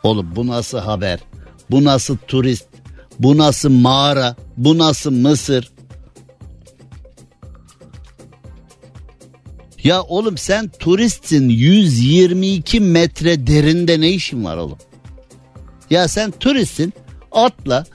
[0.03, 1.19] Oğlum bu nasıl haber?
[1.71, 2.67] Bu nasıl turist?
[3.19, 4.35] Bu nasıl mağara?
[4.57, 5.71] Bu nasıl Mısır?
[9.83, 14.77] Ya oğlum sen turistsin 122 metre derinde ne işin var oğlum?
[15.89, 16.93] Ya sen turistsin
[17.31, 17.85] atla.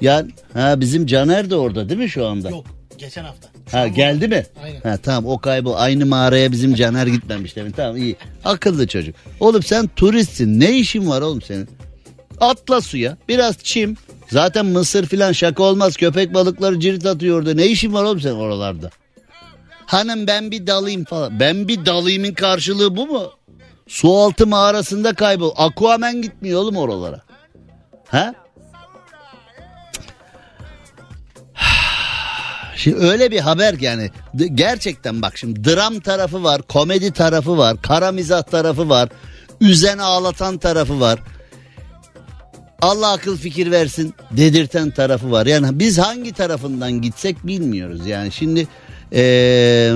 [0.00, 2.50] Ya ha bizim Caner de orada değil mi şu anda?
[2.50, 2.64] Yok
[2.98, 3.48] geçen hafta.
[3.72, 4.46] Ha geldi mi?
[4.64, 4.80] Aynen.
[4.80, 5.74] Ha tamam o kaybol.
[5.76, 7.70] Aynı mağaraya bizim Caner gitmemiş demin.
[7.70, 8.16] Tamam iyi.
[8.44, 9.14] Akıllı çocuk.
[9.40, 10.60] Oğlum sen turistsin.
[10.60, 11.68] Ne işin var oğlum senin?
[12.40, 13.16] Atla suya.
[13.28, 13.96] Biraz çim.
[14.30, 15.96] Zaten mısır filan şaka olmaz.
[15.96, 17.54] Köpek balıkları cirit atıyor orada.
[17.54, 18.90] Ne işin var oğlum sen oralarda?
[19.86, 21.40] Hanım ben bir dalayım falan.
[21.40, 23.30] Ben bir dalayımın karşılığı bu mu?
[23.86, 25.52] Su altı mağarasında kaybol.
[25.56, 27.20] Aquaman gitmiyor oğlum oralara.
[28.08, 28.34] Ha?
[32.78, 34.10] Şimdi öyle bir haber yani
[34.54, 39.08] gerçekten bak şimdi dram tarafı var, komedi tarafı var, kara mizah tarafı var,
[39.60, 41.18] üzen ağlatan tarafı var.
[42.82, 45.46] Allah akıl fikir versin dedirten tarafı var.
[45.46, 48.06] Yani biz hangi tarafından gitsek bilmiyoruz.
[48.06, 48.66] Yani şimdi
[49.12, 49.92] eee,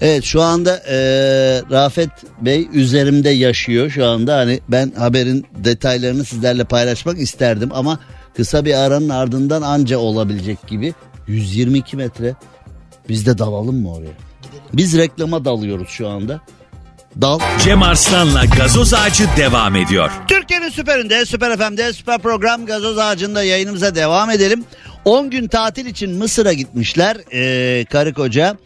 [0.00, 2.10] evet şu anda eee, Rafet
[2.40, 4.36] Bey üzerimde yaşıyor şu anda.
[4.36, 7.98] Hani ben haberin detaylarını sizlerle paylaşmak isterdim ama
[8.36, 10.94] kısa bir aranın ardından anca olabilecek gibi
[11.26, 12.34] 122 metre.
[13.08, 14.12] Biz de dalalım mı oraya?
[14.72, 16.40] Biz reklama dalıyoruz şu anda.
[17.20, 17.40] Dal.
[17.64, 20.10] Cem Arslan'la gazoz ağacı devam ediyor.
[20.28, 24.64] Türkiye'nin süperinde, süper FM'de, süper program gazoz ağacında yayınımıza devam edelim.
[25.04, 28.56] 10 gün tatil için Mısır'a gitmişler ee, karı koca.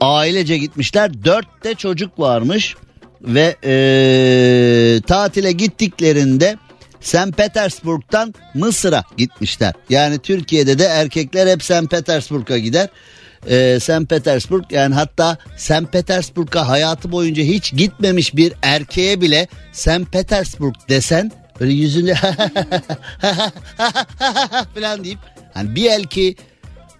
[0.00, 1.24] Ailece gitmişler.
[1.24, 2.76] 4 de çocuk varmış.
[3.22, 6.56] Ve ee, tatile gittiklerinde
[7.00, 7.36] St.
[7.36, 9.74] Petersburg'dan Mısır'a gitmişler.
[9.90, 11.90] Yani Türkiye'de de erkekler hep St.
[11.90, 12.88] Petersburg'a gider.
[13.50, 14.08] Ee, St.
[14.08, 15.92] Petersburg yani hatta St.
[15.92, 20.12] Petersburg'a hayatı boyunca hiç gitmemiş bir erkeğe bile St.
[20.12, 22.14] Petersburg desen böyle yüzünde
[24.74, 25.18] falan deyip
[25.54, 26.36] hani bir erkeği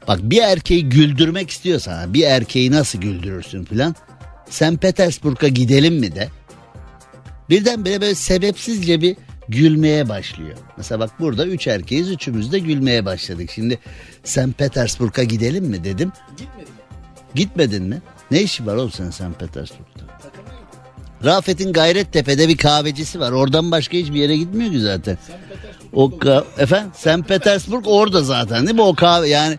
[0.08, 3.94] bak bir erkeği güldürmek istiyorsan bir erkeği nasıl güldürürsün falan
[4.50, 4.80] St.
[4.80, 6.28] Petersburg'a gidelim mi de
[7.50, 9.16] birdenbire böyle sebepsizce bir
[9.48, 10.56] gülmeye başlıyor.
[10.76, 13.50] Mesela bak burada üç erkeğiz üçümüz de gülmeye başladık.
[13.54, 13.78] Şimdi
[14.24, 14.58] St.
[14.58, 16.12] Petersburg'a gidelim mi dedim.
[16.36, 16.74] Gitmedim.
[17.34, 18.02] Gitmedin mi?
[18.30, 19.38] Ne işi var oğlum sen St.
[19.38, 20.02] Petersburg'da?
[21.24, 23.32] Rafet'in Gayrettepe'de bir kahvecisi var.
[23.32, 25.18] Oradan başka hiçbir yere gitmiyor ki zaten.
[25.92, 27.28] O ka- efendim St.
[27.28, 28.82] Petersburg orada zaten değil mi?
[28.82, 29.58] O kahve yani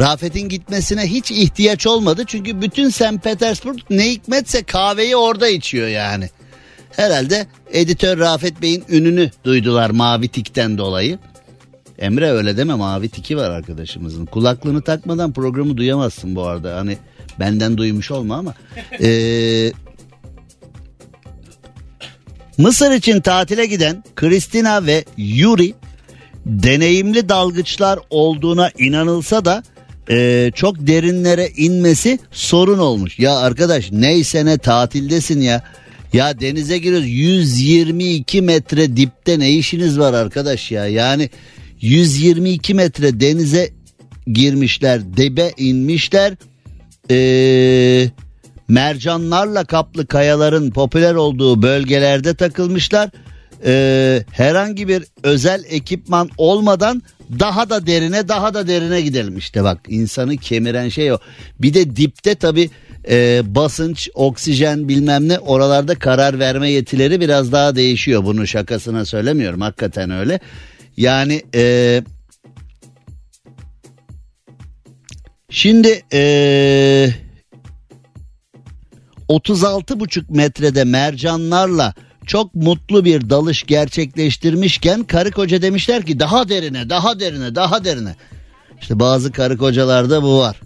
[0.00, 2.22] Rafet'in gitmesine hiç ihtiyaç olmadı.
[2.26, 3.22] Çünkü bütün St.
[3.24, 6.30] Petersburg ne hikmetse kahveyi orada içiyor yani.
[6.98, 11.18] Herhalde editör Rafet Bey'in ününü duydular mavi tikten dolayı.
[11.98, 14.26] Emre öyle deme mavi tiki var arkadaşımızın.
[14.26, 16.76] Kulaklığını takmadan programı duyamazsın bu arada.
[16.76, 16.98] Hani
[17.40, 18.54] benden duymuş olma ama.
[19.02, 19.72] Ee,
[22.58, 25.74] Mısır için tatile giden Kristina ve Yuri
[26.46, 29.62] deneyimli dalgıçlar olduğuna inanılsa da
[30.10, 33.18] e, çok derinlere inmesi sorun olmuş.
[33.18, 35.62] Ya arkadaş neyse ne tatildesin ya.
[36.12, 37.08] Ya denize giriyoruz.
[37.08, 40.86] 122 metre dipte ne işiniz var arkadaş ya?
[40.86, 41.30] Yani
[41.80, 43.70] 122 metre denize
[44.26, 46.34] girmişler debe inmişler.
[47.10, 48.10] Ee,
[48.68, 53.10] mercanlarla kaplı kayaların popüler olduğu bölgelerde takılmışlar.
[53.64, 57.02] Ee, herhangi bir özel ekipman olmadan
[57.38, 59.38] daha da derine daha da derine gidelim.
[59.38, 61.18] İşte bak insanı kemiren şey o.
[61.58, 62.70] Bir de dipte tabi
[63.08, 68.24] e, basınç, oksijen bilmem ne oralarda karar verme yetileri biraz daha değişiyor.
[68.24, 70.40] Bunu şakasına söylemiyorum hakikaten öyle.
[70.96, 72.02] Yani e,
[75.50, 77.10] şimdi e,
[79.28, 81.94] 36,5 metrede mercanlarla
[82.26, 88.16] çok mutlu bir dalış gerçekleştirmişken karı koca demişler ki daha derine daha derine daha derine.
[88.80, 90.60] İşte bazı karı kocalarda bu var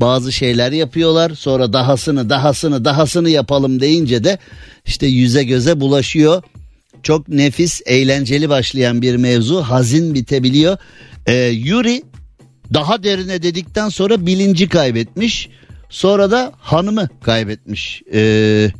[0.00, 4.38] bazı şeyler yapıyorlar sonra dahasını dahasını dahasını yapalım deyince de
[4.86, 6.42] işte yüze göze bulaşıyor.
[7.02, 10.78] Çok nefis eğlenceli başlayan bir mevzu hazin bitebiliyor.
[11.26, 12.02] Ee, Yuri
[12.74, 15.48] daha derine dedikten sonra bilinci kaybetmiş
[15.90, 18.02] sonra da hanımı kaybetmiş.
[18.12, 18.70] Ee,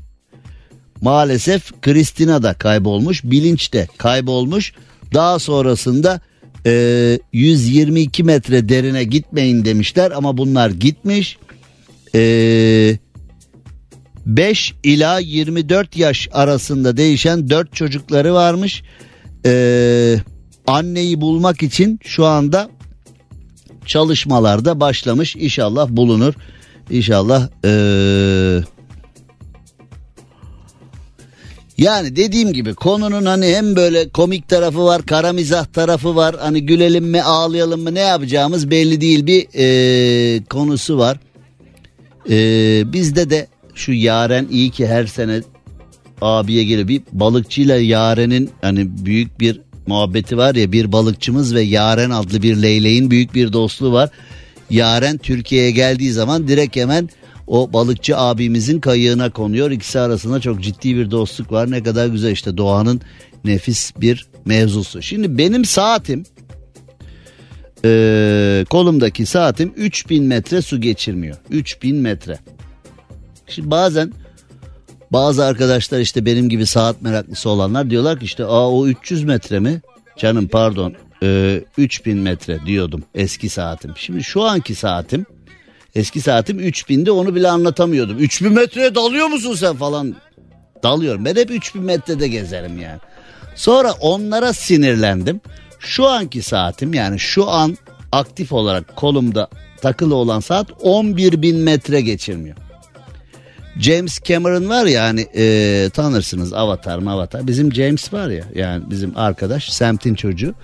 [1.00, 4.72] maalesef Kristina da kaybolmuş bilinç de kaybolmuş
[5.14, 6.20] daha sonrasında
[6.66, 11.38] e, ee, 122 metre derine gitmeyin demişler ama bunlar gitmiş.
[12.14, 12.98] E, ee,
[14.26, 18.82] 5 ila 24 yaş arasında değişen 4 çocukları varmış.
[19.46, 20.16] E,
[20.66, 22.70] anneyi bulmak için şu anda
[23.86, 25.36] çalışmalarda başlamış.
[25.36, 26.34] İnşallah bulunur.
[26.90, 28.64] İnşallah eee
[31.80, 36.36] yani dediğim gibi konunun hani hem böyle komik tarafı var, kara mizah tarafı var.
[36.38, 41.18] Hani gülelim mi, ağlayalım mı ne yapacağımız belli değil bir e, konusu var.
[42.30, 45.40] E, bizde de şu Yaren iyi ki her sene
[46.20, 46.88] abiye geliyor.
[46.88, 52.62] Bir balıkçıyla Yaren'in hani büyük bir muhabbeti var ya bir balıkçımız ve Yaren adlı bir
[52.62, 54.10] leyleğin büyük bir dostluğu var.
[54.70, 57.08] Yaren Türkiye'ye geldiği zaman direkt hemen
[57.50, 59.70] o balıkçı abimizin kayığına konuyor.
[59.70, 61.70] İkisi arasında çok ciddi bir dostluk var.
[61.70, 63.00] Ne kadar güzel işte doğanın
[63.44, 65.02] nefis bir mevzusu.
[65.02, 66.24] Şimdi benim saatim
[67.84, 71.36] e, kolumdaki saatim 3000 metre su geçirmiyor.
[71.50, 72.38] 3000 metre.
[73.46, 74.12] Şimdi bazen
[75.12, 79.60] bazı arkadaşlar işte benim gibi saat meraklısı olanlar diyorlar ki işte aa o 300 metre
[79.60, 79.80] mi?
[80.16, 83.92] Canım pardon e, 3000 metre diyordum eski saatim.
[83.96, 85.26] Şimdi şu anki saatim
[85.94, 88.18] Eski saatim 3000'di onu bile anlatamıyordum.
[88.18, 90.16] 3000 metreye dalıyor musun sen falan.
[90.82, 91.24] Dalıyorum.
[91.24, 93.00] Ben hep 3000 metrede gezerim yani.
[93.54, 95.40] Sonra onlara sinirlendim.
[95.78, 97.76] Şu anki saatim yani şu an
[98.12, 99.48] aktif olarak kolumda
[99.80, 102.56] takılı olan saat 11 bin metre geçirmiyor.
[103.78, 107.46] James Cameron var ya hani e, tanırsınız Avatar mı Avatar.
[107.46, 110.54] Bizim James var ya yani bizim arkadaş semtin çocuğu.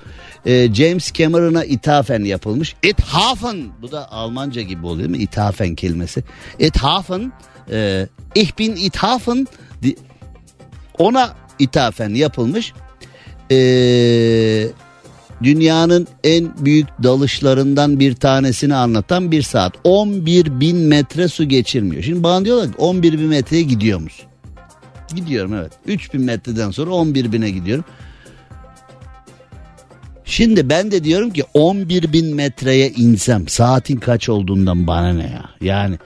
[0.46, 2.76] E, James Cameron'a ithafen yapılmış.
[2.82, 5.16] Ithafen bu da Almanca gibi oluyor mu?
[5.16, 6.24] İthafen kelimesi.
[6.58, 7.32] Ithafen
[7.70, 9.46] e, Ich bin ithafen
[10.98, 12.72] ona ithafen yapılmış.
[13.50, 13.58] E,
[15.42, 19.72] dünyanın en büyük dalışlarından bir tanesini anlatan bir saat.
[19.84, 22.02] 11 bin metre su geçirmiyor.
[22.02, 24.26] Şimdi bana diyorlar ki 11 bin metreye gidiyor musun?
[25.14, 25.72] Gidiyorum evet.
[25.86, 27.84] 3 bin metreden sonra 11 bine gidiyorum.
[30.26, 35.50] Şimdi ben de diyorum ki 11 bin metreye insem saatin kaç olduğundan bana ne ya?
[35.60, 35.98] Yani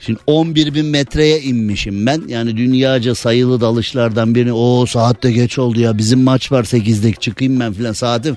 [0.00, 2.22] Şimdi 11 bin metreye inmişim ben.
[2.28, 7.60] Yani dünyaca sayılı dalışlardan birini o saatte geç oldu ya bizim maç var 8'de çıkayım
[7.60, 8.36] ben filan saatim.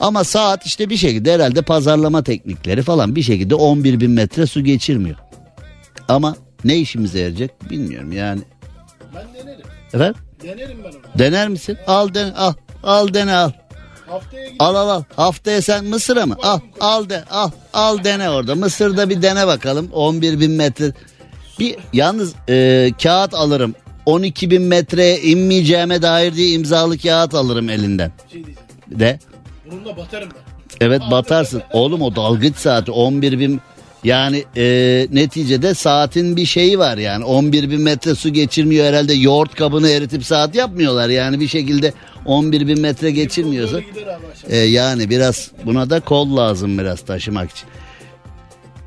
[0.00, 4.64] Ama saat işte bir şekilde herhalde pazarlama teknikleri falan bir şekilde 11 bin metre su
[4.64, 5.16] geçirmiyor.
[6.08, 8.40] Ama ne işimize yarayacak bilmiyorum yani.
[9.14, 9.66] Ben denerim.
[9.94, 10.14] Efendim?
[10.42, 11.18] Denerim ben onu.
[11.18, 11.78] Dener misin?
[11.86, 12.52] Al dene al.
[12.82, 13.50] Al dene al.
[14.58, 15.02] Al al al.
[15.16, 16.36] Haftaya sen Mısır'a mı?
[16.42, 17.50] Al al de al.
[17.72, 18.54] Al dene orada.
[18.54, 19.88] Mısır'da bir dene bakalım.
[19.92, 20.92] 11 bin metre.
[21.58, 23.74] Bir yalnız e, kağıt alırım.
[24.06, 28.12] 12 bin metreye inmeyeceğime dair diye imzalı kağıt alırım elinden.
[28.32, 28.44] şey.
[28.86, 29.18] De.
[29.70, 30.46] Bununla batarım ben.
[30.86, 31.62] Evet batarsın.
[31.72, 33.60] Oğlum o dalgıç saati 11 bin
[34.04, 39.54] yani e, neticede saatin bir şeyi var yani 11 bin metre su geçirmiyor herhalde yoğurt
[39.54, 41.92] kabını eritip saat yapmıyorlar yani bir şekilde
[42.24, 43.80] 11 bin metre geçirmiyorsa
[44.48, 47.68] e, yani biraz buna da kol lazım biraz taşımak için.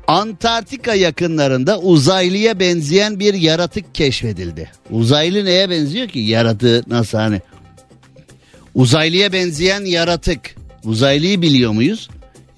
[0.06, 4.70] Antarktika yakınlarında uzaylıya benzeyen bir yaratık keşfedildi.
[4.90, 6.18] Uzaylı neye benziyor ki?
[6.18, 7.40] Yaratığı nasıl hani?
[8.74, 10.40] Uzaylıya benzeyen yaratık.
[10.84, 12.08] Uzaylıyı biliyor muyuz?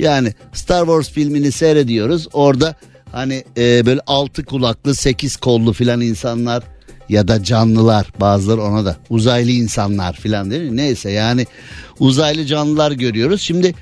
[0.03, 2.29] Yani Star Wars filmini seyrediyoruz.
[2.33, 2.75] Orada
[3.13, 6.63] hani e, böyle altı kulaklı, sekiz kollu filan insanlar
[7.09, 10.77] ya da canlılar bazıları ona da uzaylı insanlar filan değil mi?
[10.77, 11.47] Neyse yani
[11.99, 13.41] uzaylı canlılar görüyoruz.
[13.41, 13.75] Şimdi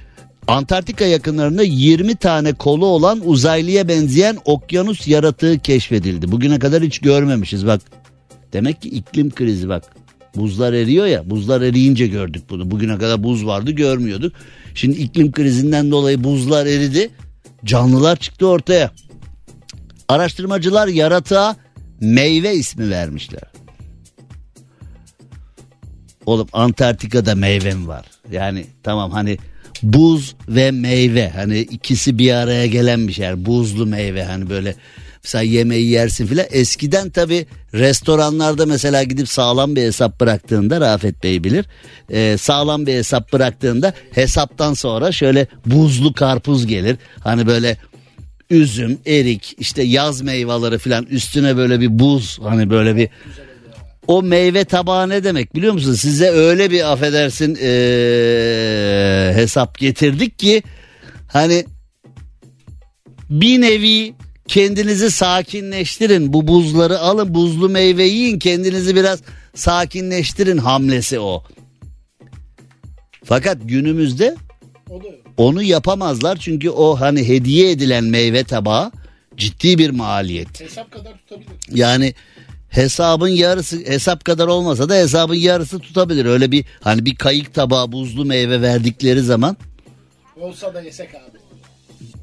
[0.49, 6.33] Antarktika yakınlarında 20 tane kolu olan uzaylıya benzeyen okyanus yaratığı keşfedildi.
[6.33, 7.81] Bugüne kadar hiç görmemişiz bak.
[8.53, 9.85] Demek ki iklim krizi bak.
[10.37, 12.71] Buzlar eriyor ya buzlar eriyince gördük bunu.
[12.71, 14.33] Bugüne kadar buz vardı görmüyorduk.
[14.75, 17.11] Şimdi iklim krizinden dolayı buzlar eridi.
[17.65, 18.91] Canlılar çıktı ortaya.
[20.09, 21.57] Araştırmacılar yaratığa
[22.01, 23.43] meyve ismi vermişler.
[26.27, 28.07] Oğlum Antarktika'da meyve var?
[28.33, 29.39] Yani tamam hani
[29.83, 33.47] buz ve meyve hani ikisi bir araya gelen bir şey.
[33.47, 34.75] Buzlu meyve hani böyle
[35.25, 36.47] mesela yemeği yersin filan.
[36.51, 41.65] Eskiden tabi restoranlarda mesela gidip sağlam bir hesap bıraktığında Rafet Bey bilir.
[42.11, 46.97] Ee, sağlam bir hesap bıraktığında hesaptan sonra şöyle buzlu karpuz gelir.
[47.21, 47.77] Hani böyle
[48.51, 53.09] üzüm, erik, işte yaz meyveleri filan üstüne böyle bir buz hani böyle bir
[54.07, 55.95] o meyve tabağı ne demek biliyor musun?
[55.95, 60.63] Size öyle bir affedersin ee, hesap getirdik ki
[61.29, 61.65] hani
[63.31, 64.15] bir nevi
[64.51, 66.33] kendinizi sakinleştirin.
[66.33, 69.21] Bu buzları alın buzlu meyve yiyin kendinizi biraz
[69.55, 71.43] sakinleştirin hamlesi o.
[73.25, 74.37] Fakat günümüzde
[75.37, 78.93] onu yapamazlar çünkü o hani hediye edilen meyve tabağı
[79.37, 80.61] ciddi bir maliyet.
[80.61, 81.51] Hesap kadar tutabilir.
[81.73, 82.15] Yani
[82.69, 86.25] hesabın yarısı hesap kadar olmasa da hesabın yarısı tutabilir.
[86.25, 89.57] Öyle bir hani bir kayık tabağı buzlu meyve verdikleri zaman
[90.41, 91.40] Olsa da yesek abi.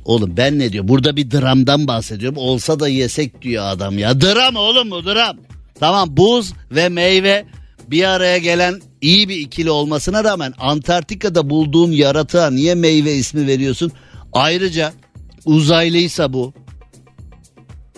[0.07, 0.87] Oğlum ben ne diyor?
[0.87, 2.37] Burada bir dramdan bahsediyorum.
[2.37, 4.21] Olsa da yesek diyor adam ya.
[4.21, 5.37] Dram oğlum bu dram.
[5.79, 7.45] Tamam buz ve meyve
[7.87, 13.91] bir araya gelen iyi bir ikili olmasına rağmen Antarktika'da bulduğun yaratığa niye meyve ismi veriyorsun?
[14.33, 14.93] Ayrıca
[15.45, 16.53] uzaylıysa bu.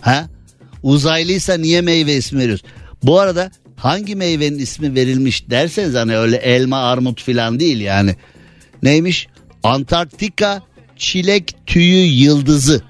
[0.02, 0.30] Ha?
[0.84, 2.70] Uzaylıysa niye meyve ismi veriyorsun?
[3.04, 8.16] Bu arada hangi meyvenin ismi verilmiş derseniz hani öyle elma armut filan değil yani.
[8.84, 9.28] Neymiş?
[9.64, 10.62] Antarktika
[11.00, 12.82] çilek tüyü yıldızı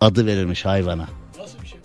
[0.00, 1.08] adı verilmiş hayvana.
[1.38, 1.78] Nasıl bir şey?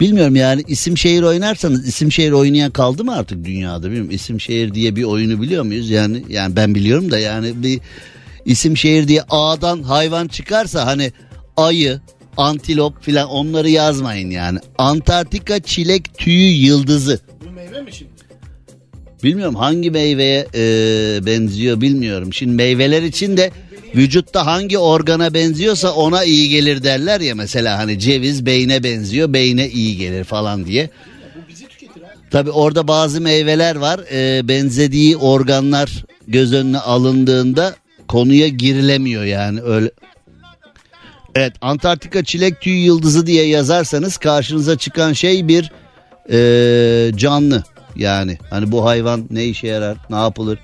[0.00, 4.10] Bilmiyorum yani isim şehir oynarsanız isim şehir oynayan kaldı mı artık dünyada bilmiyorum.
[4.10, 5.90] İsim şehir diye bir oyunu biliyor muyuz?
[5.90, 7.80] Yani yani ben biliyorum da yani bir
[8.44, 11.12] isim şehir diye A'dan hayvan çıkarsa hani
[11.56, 12.00] ayı,
[12.36, 14.58] antilop filan onları yazmayın yani.
[14.78, 17.20] Antarktika çilek tüyü yıldızı.
[17.46, 18.13] Bu meyve mi şimdi?
[19.24, 22.32] Bilmiyorum hangi meyveye e, benziyor bilmiyorum.
[22.32, 23.50] Şimdi meyveler için de
[23.96, 29.68] vücutta hangi organa benziyorsa ona iyi gelir derler ya mesela hani ceviz beyne benziyor beyne
[29.68, 30.90] iyi gelir falan diye.
[32.30, 37.74] Tabi orada bazı meyveler var e, benzediği organlar göz önüne alındığında
[38.08, 39.90] konuya girilemiyor yani öyle.
[41.34, 45.72] Evet Antarktika çilek tüy yıldızı diye yazarsanız karşınıza çıkan şey bir
[46.28, 47.64] eee, canlı.
[47.96, 50.58] Yani hani bu hayvan ne işe yarar ne yapılır?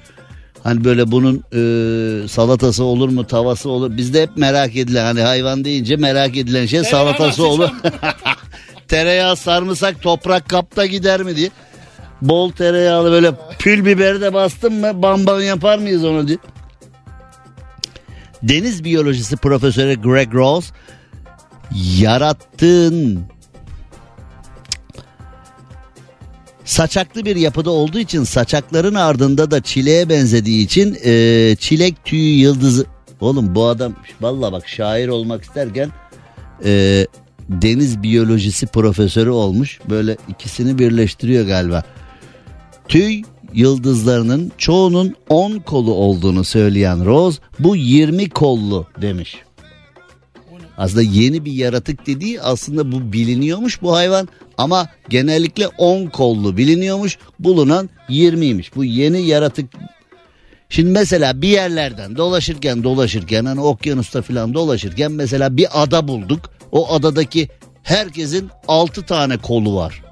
[0.63, 3.97] Hani böyle bunun eee, salatası olur mu tavası olur.
[3.97, 7.71] Bizde hep merak edilen hani hayvan deyince merak edilen şey salatası olur.
[8.89, 11.51] Tereyağı sarımsak toprak kapta gider mi diye.
[12.23, 16.39] Bol tereyağlı böyle pül biberi de bastın mı bam bam yapar mıyız onu diye.
[18.43, 20.71] Deniz biyolojisi profesörü Greg Ross
[21.99, 23.21] yarattığın
[26.71, 32.87] saçaklı bir yapıda olduğu için saçakların ardında da çileğe benzediği için e, çilek tüyü yıldızı
[33.21, 35.91] oğlum bu adam valla bak şair olmak isterken
[36.65, 37.07] e,
[37.49, 41.83] deniz biyolojisi profesörü olmuş böyle ikisini birleştiriyor galiba
[42.89, 43.23] tüy
[43.55, 49.37] yıldızlarının çoğunun 10 kolu olduğunu söyleyen Rose bu 20 kollu demiş.
[50.81, 54.29] Aslında yeni bir yaratık dediği aslında bu biliniyormuş bu hayvan
[54.59, 58.75] ama genellikle 10 kollu biliniyormuş bulunan 20'ymiş.
[58.77, 59.71] Bu yeni yaratık
[60.69, 66.51] Şimdi mesela bir yerlerden dolaşırken dolaşırken hani okyanusta falan dolaşırken mesela bir ada bulduk.
[66.73, 67.49] O adadaki
[67.83, 70.03] herkesin 6 tane kolu var.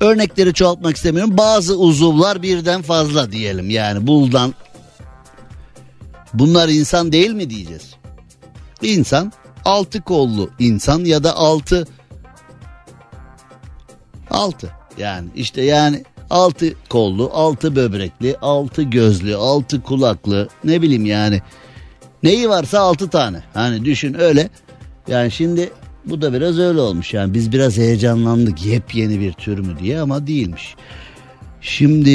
[0.00, 1.38] Örnekleri çoğaltmak istemiyorum.
[1.38, 3.70] Bazı uzuvlar birden fazla diyelim.
[3.70, 4.54] Yani buldan
[6.34, 7.98] bunlar insan değil mi diyeceğiz?
[8.82, 9.32] İnsan
[9.64, 11.86] altı kollu insan ya da altı
[14.30, 21.42] altı yani işte yani altı kollu, altı böbrekli, altı gözlü, altı kulaklı ne bileyim yani.
[22.22, 23.42] Neyi varsa altı tane.
[23.54, 24.50] Hani düşün öyle.
[25.08, 25.70] Yani şimdi
[26.04, 27.14] bu da biraz öyle olmuş.
[27.14, 30.74] Yani biz biraz heyecanlandık yepyeni bir tür mü diye ama değilmiş.
[31.60, 32.10] Şimdi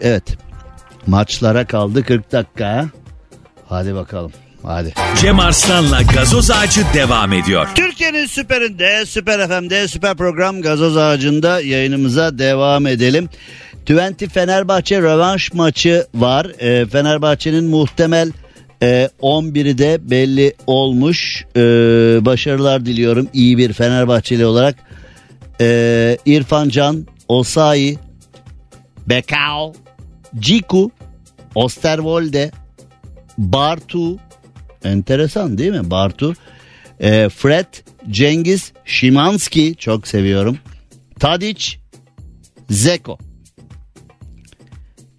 [0.00, 0.36] evet
[1.06, 2.88] maçlara kaldı 40 dakika.
[3.68, 4.32] Hadi bakalım.
[4.64, 4.94] Hadi.
[5.20, 7.68] Cem Arslan'la gazoz ağacı devam ediyor.
[7.74, 13.28] Türkiye'nin süperinde, süper FM'de, süper program gazoz ağacında yayınımıza devam edelim.
[13.80, 16.46] Twente Fenerbahçe rövanş maçı var.
[16.58, 18.32] Ee, Fenerbahçe'nin muhtemel
[18.82, 21.44] e, 11'i de belli olmuş.
[21.56, 21.60] Ee,
[22.20, 24.76] başarılar diliyorum iyi bir Fenerbahçeli olarak.
[25.60, 27.98] Ee, İrfan Can, Osayi,
[29.06, 29.72] Bekao,
[30.38, 30.90] Ciku,
[31.54, 32.50] Osterwolde,
[33.38, 34.18] Bartu,
[34.84, 36.34] enteresan değil mi Bartu?
[37.00, 37.66] Ee, Fred,
[38.10, 40.58] Cengiz, Şimanski çok seviyorum.
[41.20, 41.66] Tadic,
[42.70, 43.18] Zeko.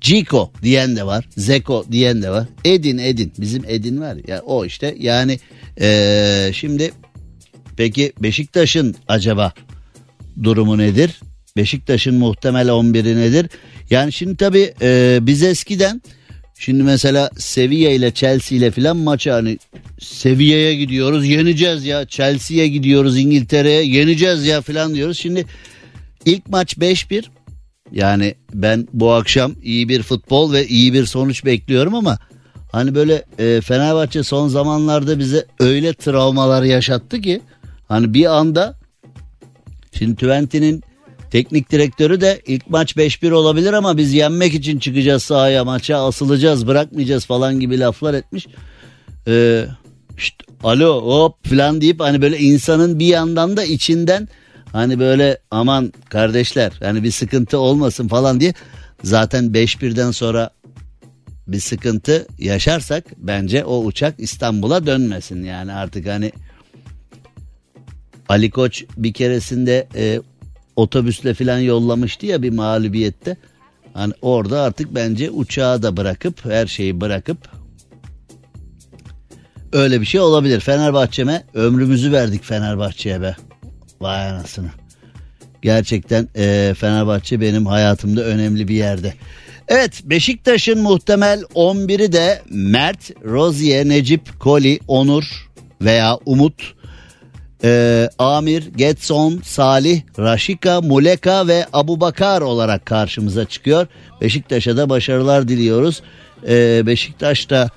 [0.01, 1.27] Ciko diyen de var.
[1.37, 2.47] Zeko diyen de var.
[2.65, 3.33] Edin Edin.
[3.39, 5.39] Bizim Edin var ya o işte yani
[5.81, 6.91] ee, şimdi
[7.77, 9.53] peki Beşiktaş'ın acaba
[10.43, 11.19] durumu nedir?
[11.57, 13.49] Beşiktaş'ın muhtemel 11'i nedir?
[13.89, 16.01] Yani şimdi tabii e, biz eskiden
[16.57, 19.57] şimdi mesela Sevilla ile Chelsea ile filan maçı hani
[19.99, 25.19] Sevilla'ya gidiyoruz yeneceğiz ya Chelsea'ye gidiyoruz İngiltere'ye yeneceğiz ya filan diyoruz.
[25.19, 25.45] Şimdi
[26.25, 27.23] ilk maç 5-1
[27.91, 32.17] yani ben bu akşam iyi bir futbol ve iyi bir sonuç bekliyorum ama
[32.71, 37.41] hani böyle e, Fenerbahçe son zamanlarda bize öyle travmalar yaşattı ki
[37.87, 38.75] hani bir anda
[39.91, 40.83] şimdi Twente'nin
[41.35, 46.67] teknik direktörü de ilk maç 5-1 olabilir ama biz yenmek için çıkacağız sahaya maça asılacağız
[46.67, 48.47] bırakmayacağız falan gibi laflar etmiş.
[49.27, 49.65] Ee,
[50.17, 54.27] şşt, alo hop falan deyip hani böyle insanın bir yandan da içinden
[54.71, 58.53] hani böyle aman kardeşler hani bir sıkıntı olmasın falan diye
[59.03, 60.49] zaten 5-1'den sonra
[61.47, 66.31] bir sıkıntı yaşarsak bence o uçak İstanbul'a dönmesin yani artık hani
[68.29, 70.21] Ali Koç bir keresinde e,
[70.75, 73.37] otobüsle falan yollamıştı ya bir mağlubiyette.
[73.93, 77.37] Hani orada artık bence uçağı da bırakıp her şeyi bırakıp
[79.73, 80.59] öyle bir şey olabilir.
[80.59, 83.35] Fenerbahçe'me ömrümüzü verdik Fenerbahçe'ye be.
[84.01, 84.69] Vay anasını.
[85.61, 89.13] Gerçekten e, Fenerbahçe benim hayatımda önemli bir yerde.
[89.67, 95.49] Evet Beşiktaş'ın muhtemel 11'i de Mert, Rozier, Necip, Koli, Onur
[95.81, 96.75] veya Umut,
[97.65, 103.87] e, Amir, Getson, Salih, Raşika, Muleka ve Abubakar olarak karşımıza çıkıyor.
[104.21, 106.01] Beşiktaş'a da başarılar diliyoruz.
[106.47, 107.69] E, Beşiktaş da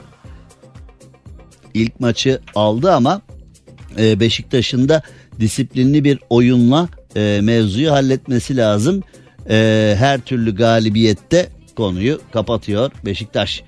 [1.75, 3.23] ilk maçı aldı ama
[3.99, 5.03] e, Beşiktaş'ın da
[5.41, 9.03] disiplinli bir oyunla e, mevzuyu halletmesi lazım.
[9.51, 13.63] E, her türlü galibiyette konuyu kapatıyor Beşiktaş.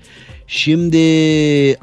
[0.47, 0.97] Şimdi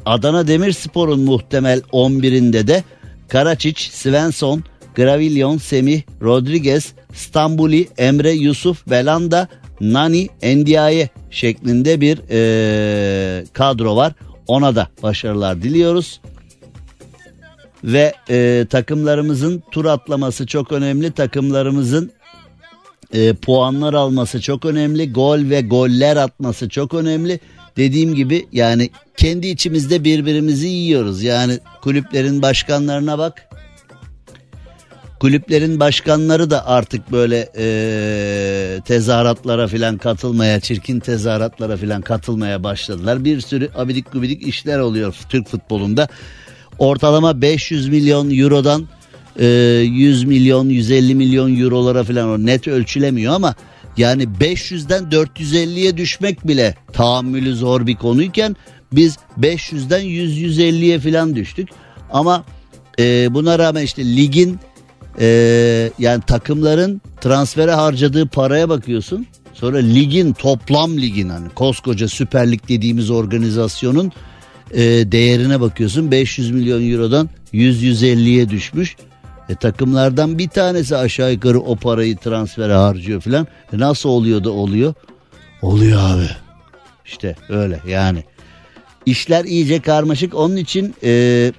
[0.06, 2.84] Adana Demirspor'un muhtemel 11'inde de
[3.28, 4.64] Karaçiç, Svensson,
[4.96, 9.48] Gravillon, Semih, Rodriguez, Stambuli, Emre, Yusuf, Belanda,
[9.80, 14.12] Nani, Endiaye şeklinde bir e, kadro var.
[14.46, 16.20] Ona da başarılar diliyoruz.
[17.84, 21.10] Ve e, takımlarımızın tur atlaması çok önemli.
[21.10, 22.12] Takımlarımızın
[23.12, 25.12] e, puanlar alması çok önemli.
[25.12, 27.40] Gol ve goller atması çok önemli.
[27.78, 31.22] Dediğim gibi yani kendi içimizde birbirimizi yiyoruz.
[31.22, 33.48] Yani kulüplerin başkanlarına bak.
[35.20, 43.24] Kulüplerin başkanları da artık böyle e, tezahüratlara filan katılmaya, çirkin tezahüratlara filan katılmaya başladılar.
[43.24, 46.08] Bir sürü abidik gubidik işler oluyor Türk futbolunda.
[46.78, 48.88] Ortalama 500 milyon eurodan
[49.38, 53.54] e, 100 milyon, 150 milyon eurolara filan o net ölçülemiyor ama
[53.98, 58.56] yani 500'den 450'ye düşmek bile tahammülü zor bir konuyken
[58.92, 61.68] biz 500'den 100-150'ye filan düştük.
[62.10, 62.44] Ama
[62.98, 64.58] e, buna rağmen işte ligin
[65.20, 69.26] e, yani takımların transfere harcadığı paraya bakıyorsun.
[69.54, 74.12] Sonra ligin toplam ligin hani koskoca Süper Lig dediğimiz organizasyonun
[74.74, 74.82] e,
[75.12, 76.10] değerine bakıyorsun.
[76.10, 78.96] 500 milyon eurodan 100-150'ye düşmüş.
[79.48, 83.46] E, takımlardan bir tanesi aşağı yukarı o parayı transfere harcıyor filan.
[83.72, 84.94] E, nasıl oluyor da oluyor?
[85.62, 86.30] Oluyor abi.
[87.06, 88.24] İşte öyle yani.
[89.06, 90.34] İşler iyice karmaşık.
[90.34, 91.52] Onun için e,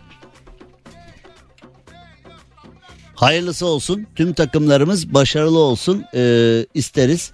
[3.15, 4.07] hayırlısı olsun.
[4.15, 7.31] Tüm takımlarımız başarılı olsun e, isteriz.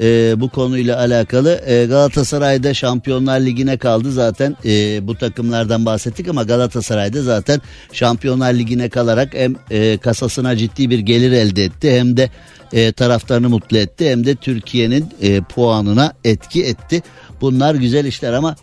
[0.00, 6.42] E, bu konuyla alakalı e, Galatasaray'da Şampiyonlar Ligi'ne kaldı zaten e, bu takımlardan bahsettik ama
[6.42, 7.60] Galatasaray'da zaten
[7.92, 12.30] Şampiyonlar Ligi'ne kalarak hem e, kasasına ciddi bir gelir elde etti hem de
[12.72, 17.02] e, taraftarını mutlu etti hem de Türkiye'nin e, puanına etki etti.
[17.40, 18.56] Bunlar güzel işler ama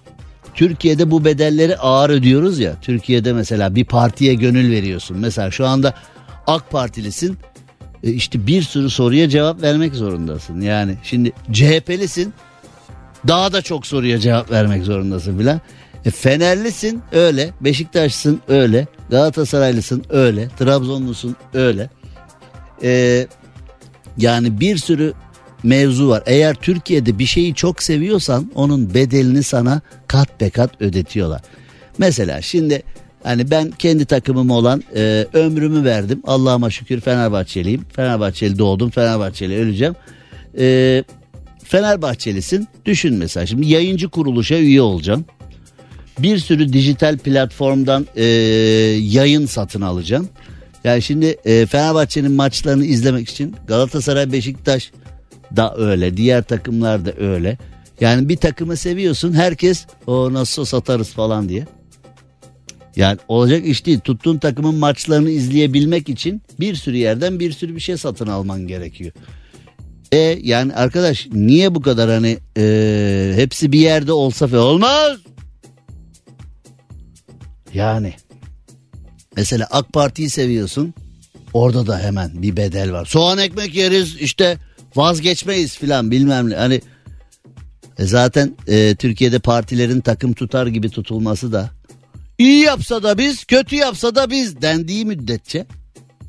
[0.53, 2.75] Türkiye'de bu bedelleri ağır ödüyoruz ya.
[2.81, 5.17] Türkiye'de mesela bir partiye gönül veriyorsun.
[5.17, 5.93] Mesela şu anda
[6.47, 7.37] AK Partilisin.
[8.03, 10.61] E, işte bir sürü soruya cevap vermek zorundasın.
[10.61, 12.33] Yani şimdi CHP'lisin.
[13.27, 15.61] Daha da çok soruya cevap vermek zorundasın filan.
[16.05, 21.89] E, Fenerlisin öyle, Beşiktaşlısın öyle, Galatasaraylısın öyle, Trabzonlusun öyle.
[22.83, 23.27] E,
[24.17, 25.13] yani bir sürü
[25.63, 26.23] mevzu var.
[26.25, 31.41] Eğer Türkiye'de bir şeyi çok seviyorsan onun bedelini sana kat be kat ödetiyorlar.
[31.97, 32.83] Mesela şimdi
[33.23, 36.21] hani ben kendi takımım olan e, ömrümü verdim.
[36.27, 37.85] Allah'ıma şükür Fenerbahçeliyim.
[37.95, 39.95] Fenerbahçeli doğdum, Fenerbahçeli öleceğim.
[40.57, 41.03] E,
[41.63, 42.67] Fenerbahçelisin.
[42.85, 45.25] Düşün mesela şimdi yayıncı kuruluşa üye olacaksın.
[46.19, 48.23] Bir sürü dijital platformdan e,
[48.99, 50.29] yayın satın alacaksın.
[50.83, 54.91] Yani şimdi e, Fenerbahçe'nin maçlarını izlemek için Galatasaray, Beşiktaş
[55.55, 56.17] da öyle.
[56.17, 57.57] Diğer takımlar da öyle.
[58.01, 61.65] Yani bir takımı seviyorsun herkes o nasıl satarız falan diye.
[62.95, 63.99] Yani olacak iş değil.
[63.99, 69.11] Tuttuğun takımın maçlarını izleyebilmek için bir sürü yerden bir sürü bir şey satın alman gerekiyor.
[70.11, 75.17] E yani arkadaş niye bu kadar hani e, hepsi bir yerde olsa falan olmaz.
[77.73, 78.13] Yani
[79.35, 80.93] mesela AK Parti'yi seviyorsun.
[81.53, 83.05] Orada da hemen bir bedel var.
[83.05, 84.57] Soğan ekmek yeriz işte
[84.95, 86.55] vazgeçmeyiz filan bilmem ne.
[86.55, 86.81] Hani
[87.99, 91.69] e zaten e, Türkiye'de partilerin takım tutar gibi tutulması da
[92.41, 95.65] iyi yapsa da biz kötü yapsa da biz dendiği müddetçe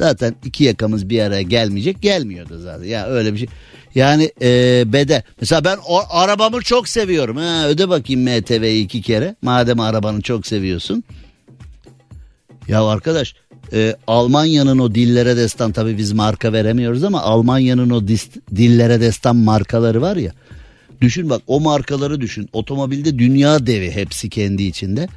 [0.00, 2.84] zaten iki yakamız bir araya gelmeyecek gelmiyordu zaten.
[2.84, 3.48] Ya öyle bir şey.
[3.94, 5.22] Yani e, bedel.
[5.40, 7.36] Mesela ben o, arabamı çok seviyorum.
[7.36, 9.36] Ha, öde bakayım MTV'yi iki kere.
[9.42, 11.04] Madem arabanı çok seviyorsun.
[12.68, 13.34] Ya arkadaş
[13.72, 19.36] e, Almanya'nın o dillere destan tabii biz marka veremiyoruz ama Almanya'nın o dist, dillere destan
[19.36, 20.32] markaları var ya.
[21.00, 22.48] Düşün bak o markaları düşün.
[22.52, 25.08] Otomobilde dünya devi hepsi kendi içinde.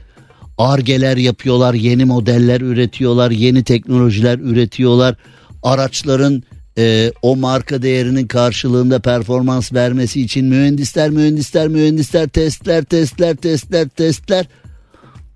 [0.57, 5.15] Argeler yapıyorlar, yeni modeller üretiyorlar, yeni teknolojiler üretiyorlar.
[5.63, 6.43] Araçların
[6.77, 14.45] e, o marka değerinin karşılığında performans vermesi için mühendisler, mühendisler, mühendisler, testler, testler, testler, testler.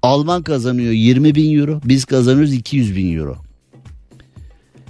[0.02, 3.38] Alman kazanıyor 20 bin euro, biz kazanıyoruz 200 bin euro.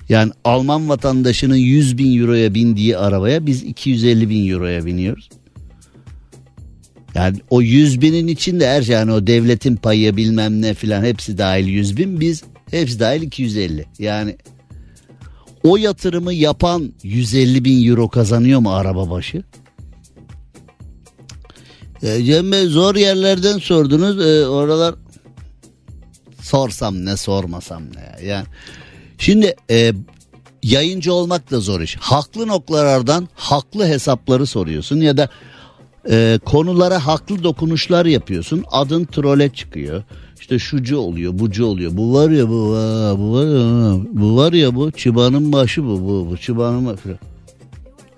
[0.09, 5.29] Yani Alman vatandaşının 100 bin euroya bindiği arabaya biz 250 bin euroya biniyoruz.
[7.15, 11.37] Yani o 100 binin içinde her şey yani o devletin payı bilmem ne filan hepsi
[11.37, 13.85] dahil 100 bin biz hepsi dahil 250.
[13.99, 14.37] Yani
[15.63, 19.43] o yatırımı yapan 150 bin euro kazanıyor mu araba başı?
[22.03, 24.27] E, Cem Bey zor yerlerden sordunuz.
[24.27, 24.95] E, oralar
[26.41, 28.25] sorsam ne sormasam ne.
[28.27, 28.45] Yani
[29.17, 29.93] şimdi e,
[30.63, 31.95] yayıncı olmak da zor iş.
[31.95, 35.29] Haklı noktalardan haklı hesapları soruyorsun ya da
[36.09, 38.63] e, konulara haklı dokunuşlar yapıyorsun.
[38.71, 40.03] Adın trole çıkıyor.
[40.39, 41.91] İşte şucu oluyor, bucu oluyor.
[41.93, 42.53] Bu var ya bu,
[43.19, 47.17] bu var ya bu var ya bu çıbanın başı bu bu bu çıbanın başı.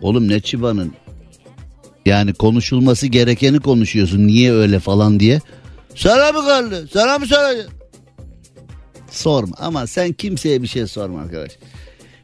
[0.02, 0.94] Oğlum ne çıbanın?
[2.06, 4.28] Yani konuşulması gerekeni konuşuyorsun.
[4.28, 5.42] Niye öyle falan diye.
[5.96, 6.90] Sana mı kaldı?
[6.94, 7.72] Sana mı soracağım?
[9.12, 11.52] Sorma ama sen kimseye bir şey sorma arkadaş.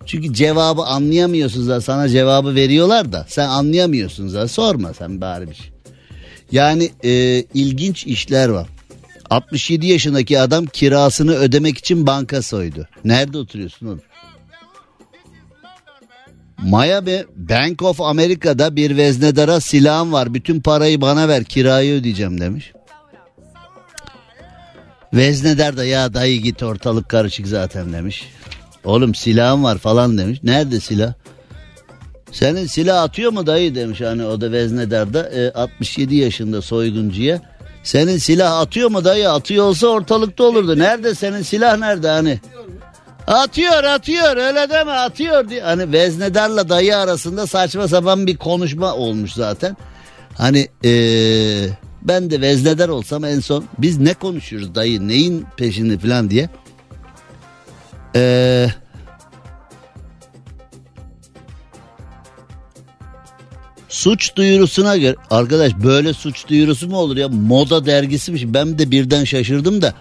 [0.07, 1.79] Çünkü cevabı anlayamıyorsun zaten.
[1.79, 4.47] Sana cevabı veriyorlar da sen anlayamıyorsun zaten.
[4.47, 5.71] Sorma sen bari bir şey.
[6.51, 8.67] Yani e, ilginç işler var.
[9.29, 12.87] 67 yaşındaki adam kirasını ödemek için banka soydu.
[13.05, 14.01] Nerede oturuyorsun oğlum?
[16.63, 20.33] Miami Bank of America'da bir veznedara silahım var.
[20.33, 22.71] Bütün parayı bana ver kirayı ödeyeceğim demiş.
[25.13, 28.25] Veznedar da ya dayı git ortalık karışık zaten demiş.
[28.85, 30.39] Oğlum silahım var falan demiş.
[30.43, 31.13] Nerede silah?
[32.31, 37.41] Senin silah atıyor mu dayı demiş hani o da veznedarda e, 67 yaşında soyguncuya.
[37.83, 40.79] Senin silah atıyor mu dayı atıyor olsa ortalıkta olurdu.
[40.79, 42.39] Nerede senin silah nerede hani?
[43.27, 45.61] Atıyor atıyor öyle deme atıyor diye.
[45.61, 49.77] Hani veznedarla dayı arasında saçma sapan bir konuşma olmuş zaten.
[50.37, 51.69] Hani ee,
[52.01, 56.49] ben de veznedar olsam en son biz ne konuşuyoruz dayı neyin peşinde falan diye.
[58.17, 58.73] Eee...
[63.89, 67.29] Suç duyurusuna göre arkadaş böyle suç duyurusu mu olur ya?
[67.29, 69.93] Moda dergisiymiş ben de birden şaşırdım da.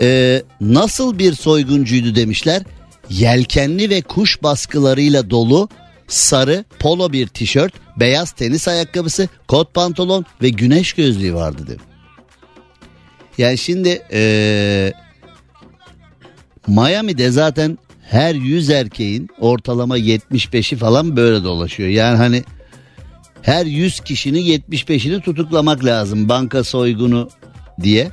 [0.00, 2.62] Ee, nasıl bir soyguncuydu demişler.
[3.10, 5.68] Yelkenli ve kuş baskılarıyla dolu
[6.08, 11.86] sarı polo bir tişört beyaz tenis ayakkabısı kot pantolon ve güneş gözlüğü vardı dedim.
[13.38, 14.92] Yani şimdi ee,
[16.66, 21.88] Miami'de zaten her 100 erkeğin ortalama 75'i falan böyle dolaşıyor.
[21.88, 22.44] Yani hani
[23.42, 27.28] her 100 kişinin 75'ini tutuklamak lazım banka soygunu
[27.82, 28.10] diye.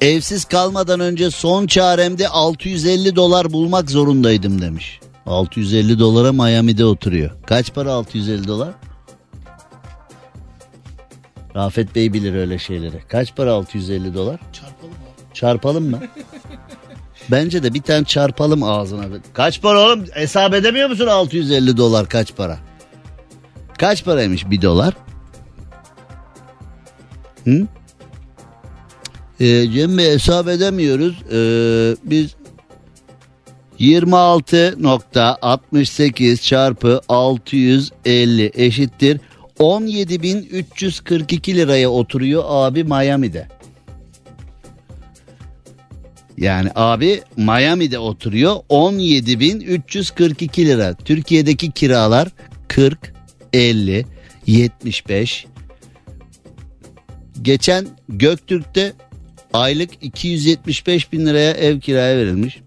[0.00, 5.00] Evsiz kalmadan önce son çaremde 650 dolar bulmak zorundaydım demiş.
[5.26, 7.30] 650 dolara Miami'de oturuyor.
[7.46, 8.74] Kaç para 650 dolar?
[11.56, 13.02] Rafet Bey bilir öyle şeyleri.
[13.08, 14.40] Kaç para 650 dolar?
[14.52, 15.34] Çarpalım abi.
[15.34, 16.00] Çarpalım mı?
[17.30, 19.04] Bence de bir tane çarpalım ağzına.
[19.32, 20.04] Kaç para oğlum?
[20.12, 22.58] Hesap edemiyor musun 650 dolar kaç para?
[23.78, 24.94] Kaç paraymış bir dolar?
[27.44, 27.66] Hı?
[29.40, 31.22] Ee, Cem Bey hesap edemiyoruz.
[31.32, 32.36] Ee, biz
[33.80, 39.20] 26.68 çarpı 650 eşittir
[39.58, 43.48] 17.342 liraya oturuyor abi Miami'de.
[46.38, 50.94] Yani abi Miami'de oturuyor 17.342 lira.
[50.94, 52.28] Türkiye'deki kiralar
[52.68, 53.12] 40,
[53.52, 54.06] 50,
[54.46, 55.46] 75.
[57.42, 58.92] Geçen Göktürk'te
[59.52, 62.60] aylık 275 bin liraya ev kiraya verilmiş.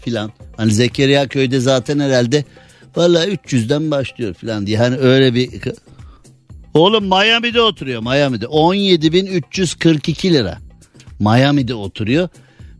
[0.00, 0.32] Filan.
[0.56, 2.44] Hani Zekeriya köyde zaten herhalde
[2.96, 4.78] valla 300'den başlıyor filan diye.
[4.78, 5.50] Hani öyle bir...
[6.74, 8.44] Oğlum Miami'de oturuyor Miami'de.
[8.44, 10.58] 17.342 lira.
[11.20, 12.28] Miami'de oturuyor.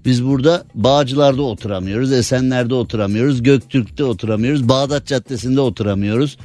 [0.05, 6.39] Biz burada Bağcılar'da oturamıyoruz, Esenler'de oturamıyoruz, Göktürk'te oturamıyoruz, Bağdat Caddesi'nde oturamıyoruz.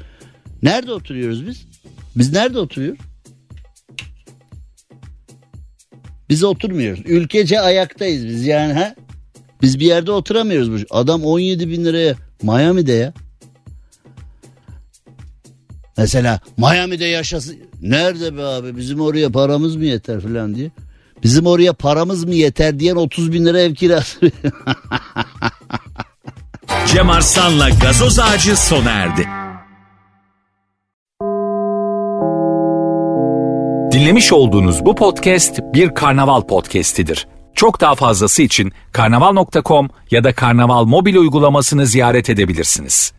[0.63, 1.67] Nerede oturuyoruz biz?
[2.15, 2.99] Biz nerede oturuyoruz?
[6.29, 7.03] Biz oturmuyoruz.
[7.05, 8.95] Ülkece ayaktayız biz yani ha.
[9.61, 10.83] Biz bir yerde oturamıyoruz.
[10.89, 13.13] Adam 17 bin liraya Miami'de ya.
[15.97, 17.57] Mesela Miami'de yaşasın.
[17.81, 20.71] Nerede be abi bizim oraya paramız mı yeter falan diye.
[21.23, 24.19] Bizim oraya paramız mı yeter diyen 30 bin lira ev kirası.
[26.87, 29.27] Cem Arslan'la gazoz ağacı sona erdi.
[33.91, 37.27] Dinlemiş olduğunuz bu podcast bir karnaval podcastidir.
[37.55, 43.13] Çok daha fazlası için karnaval.com ya da karnaval mobil uygulamasını ziyaret edebilirsiniz.